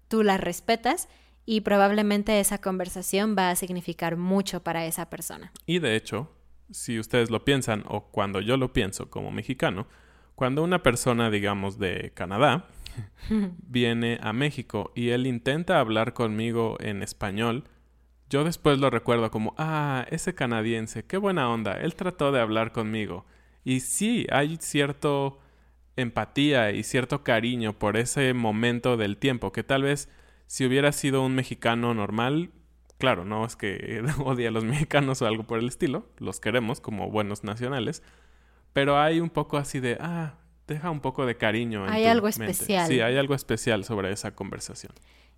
tú 0.08 0.24
la 0.24 0.38
respetas 0.38 1.08
y 1.46 1.62
probablemente 1.62 2.40
esa 2.40 2.60
conversación 2.60 3.36
va 3.38 3.52
a 3.52 3.56
significar 3.56 4.16
mucho 4.18 4.64
para 4.64 4.86
esa 4.86 5.10
persona. 5.10 5.52
Y 5.66 5.80
de 5.80 5.96
hecho, 5.96 6.32
si 6.72 6.98
ustedes 6.98 7.30
lo 7.30 7.44
piensan 7.44 7.84
o 7.88 8.06
cuando 8.12 8.40
yo 8.40 8.58
lo 8.58 8.74
pienso 8.74 9.10
como 9.10 9.32
mexicano, 9.32 9.88
cuando 10.36 10.64
una 10.64 10.82
persona, 10.82 11.30
digamos, 11.30 11.78
de 11.78 12.14
Canadá 12.14 12.68
viene 13.68 14.18
a 14.22 14.34
México 14.34 14.92
y 14.96 15.10
él 15.10 15.28
intenta 15.28 15.80
hablar 15.80 16.14
conmigo 16.14 16.78
en 16.80 17.04
español, 17.04 17.66
yo 18.32 18.46
después 18.46 18.80
lo 18.80 18.90
recuerdo 18.90 19.30
como, 19.30 19.54
ah, 19.58 20.06
ese 20.10 20.34
canadiense, 20.34 21.04
qué 21.04 21.18
buena 21.18 21.50
onda, 21.50 21.74
él 21.74 21.96
trató 21.96 22.32
de 22.32 22.40
hablar 22.40 22.72
conmigo. 22.72 23.26
Y 23.66 23.82
sí, 23.82 24.26
hay 24.32 24.58
cierto 24.62 25.40
empatía 25.98 26.72
y 26.72 26.84
cierto 26.84 27.24
cariño 27.24 27.78
por 27.78 27.98
ese 27.98 28.34
momento 28.34 28.96
del 28.96 29.18
tiempo 29.18 29.52
que 29.52 29.64
tal 29.64 29.84
vez 29.84 30.10
si 30.48 30.66
hubiera 30.66 30.94
sido 30.94 31.26
un 31.26 31.36
mexicano 31.36 31.94
normal, 31.94 32.52
claro, 32.98 33.26
no 33.26 33.46
es 33.46 33.58
que 33.58 34.02
odie 34.24 34.48
a 34.48 34.52
los 34.52 34.64
mexicanos 34.64 35.22
o 35.22 35.28
algo 35.28 35.44
por 35.44 35.60
el 35.60 35.68
estilo, 35.68 36.08
los 36.18 36.40
queremos 36.40 36.80
como 36.80 37.12
buenos 37.12 37.44
nacionales, 37.44 38.02
pero 38.72 38.98
hay 38.98 39.20
un 39.20 39.30
poco 39.30 39.58
así 39.58 39.82
de, 39.82 39.98
ah, 40.00 40.36
deja 40.68 40.90
un 40.90 41.02
poco 41.02 41.26
de 41.26 41.36
cariño. 41.36 41.84
hay 41.86 42.06
algo 42.06 42.30
especial. 42.30 42.88
Sí, 42.88 43.02
hay 43.02 43.18
algo 43.18 43.36
especial 43.36 43.84
sobre 43.84 44.10
esa 44.14 44.34
conversación. 44.34 44.94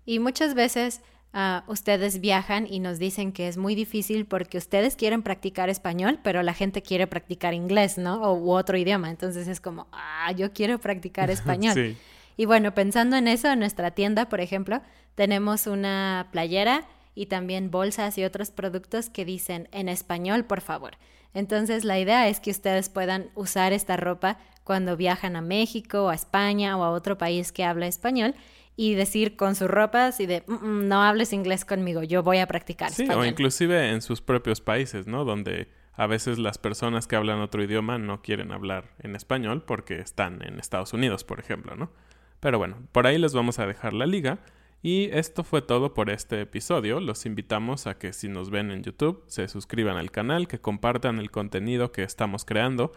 Y 0.06 0.20
muchas 0.20 0.54
veces 0.54 1.02
uh, 1.34 1.70
ustedes 1.70 2.20
viajan 2.20 2.66
y 2.66 2.80
nos 2.80 2.98
dicen 2.98 3.32
que 3.32 3.48
es 3.48 3.56
muy 3.56 3.74
difícil 3.74 4.24
porque 4.24 4.56
ustedes 4.58 4.96
quieren 4.96 5.22
practicar 5.22 5.68
español, 5.68 6.20
pero 6.22 6.42
la 6.42 6.54
gente 6.54 6.82
quiere 6.82 7.06
practicar 7.06 7.52
inglés, 7.52 7.98
¿no? 7.98 8.22
O 8.22 8.34
u 8.34 8.52
otro 8.52 8.78
idioma. 8.78 9.10
Entonces 9.10 9.48
es 9.48 9.60
como, 9.60 9.86
ah, 9.92 10.32
yo 10.32 10.52
quiero 10.52 10.78
practicar 10.78 11.30
español. 11.30 11.74
sí. 11.74 11.96
Y 12.36 12.46
bueno, 12.46 12.74
pensando 12.74 13.16
en 13.16 13.28
eso, 13.28 13.48
en 13.52 13.60
nuestra 13.60 13.92
tienda, 13.92 14.28
por 14.28 14.40
ejemplo, 14.40 14.80
tenemos 15.14 15.66
una 15.66 16.28
playera 16.32 16.84
y 17.14 17.26
también 17.26 17.70
bolsas 17.70 18.18
y 18.18 18.24
otros 18.24 18.50
productos 18.50 19.08
que 19.08 19.24
dicen 19.24 19.68
en 19.72 19.88
español, 19.88 20.44
por 20.44 20.60
favor. 20.60 20.96
Entonces 21.32 21.84
la 21.84 21.98
idea 21.98 22.28
es 22.28 22.40
que 22.40 22.50
ustedes 22.50 22.88
puedan 22.88 23.30
usar 23.34 23.72
esta 23.72 23.96
ropa 23.96 24.38
cuando 24.62 24.96
viajan 24.96 25.36
a 25.36 25.42
México 25.42 26.04
o 26.04 26.08
a 26.08 26.14
España 26.14 26.76
o 26.76 26.84
a 26.84 26.90
otro 26.90 27.18
país 27.18 27.52
que 27.52 27.64
habla 27.64 27.86
español 27.86 28.34
y 28.76 28.94
decir 28.94 29.36
con 29.36 29.54
sus 29.54 29.68
ropas 29.68 30.20
y 30.20 30.26
de 30.26 30.42
mm, 30.46 30.52
mm, 30.52 30.88
no 30.88 31.02
hables 31.02 31.32
inglés 31.32 31.64
conmigo, 31.64 32.02
yo 32.02 32.22
voy 32.22 32.38
a 32.38 32.46
practicar. 32.46 32.90
Sí, 32.90 33.08
o 33.08 33.24
inclusive 33.24 33.90
en 33.90 34.02
sus 34.02 34.20
propios 34.20 34.60
países, 34.60 35.06
¿no? 35.06 35.24
Donde 35.24 35.68
a 35.92 36.06
veces 36.06 36.38
las 36.38 36.58
personas 36.58 37.06
que 37.06 37.16
hablan 37.16 37.40
otro 37.40 37.62
idioma 37.62 37.98
no 37.98 38.20
quieren 38.20 38.50
hablar 38.50 38.94
en 38.98 39.14
español 39.14 39.62
porque 39.62 40.00
están 40.00 40.42
en 40.42 40.58
Estados 40.58 40.92
Unidos, 40.92 41.22
por 41.24 41.38
ejemplo, 41.38 41.76
¿no? 41.76 41.90
Pero 42.40 42.58
bueno, 42.58 42.76
por 42.92 43.06
ahí 43.06 43.16
les 43.16 43.32
vamos 43.32 43.58
a 43.58 43.66
dejar 43.66 43.92
la 43.92 44.06
liga. 44.06 44.40
Y 44.82 45.08
esto 45.12 45.44
fue 45.44 45.62
todo 45.62 45.94
por 45.94 46.10
este 46.10 46.42
episodio. 46.42 47.00
Los 47.00 47.24
invitamos 47.24 47.86
a 47.86 47.96
que 47.96 48.12
si 48.12 48.28
nos 48.28 48.50
ven 48.50 48.70
en 48.70 48.82
YouTube, 48.82 49.24
se 49.28 49.48
suscriban 49.48 49.96
al 49.96 50.10
canal, 50.10 50.46
que 50.46 50.60
compartan 50.60 51.18
el 51.18 51.30
contenido 51.30 51.90
que 51.90 52.02
estamos 52.02 52.44
creando. 52.44 52.92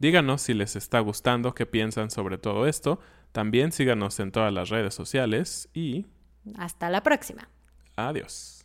Díganos 0.00 0.42
si 0.42 0.52
les 0.52 0.76
está 0.76 1.00
gustando, 1.00 1.54
qué 1.54 1.64
piensan 1.64 2.10
sobre 2.10 2.36
todo 2.36 2.66
esto. 2.66 3.00
También 3.32 3.72
síganos 3.72 4.18
en 4.20 4.32
todas 4.32 4.52
las 4.52 4.68
redes 4.68 4.94
sociales 4.94 5.68
y... 5.72 6.06
Hasta 6.56 6.90
la 6.90 7.02
próxima. 7.02 7.48
Adiós. 7.96 8.64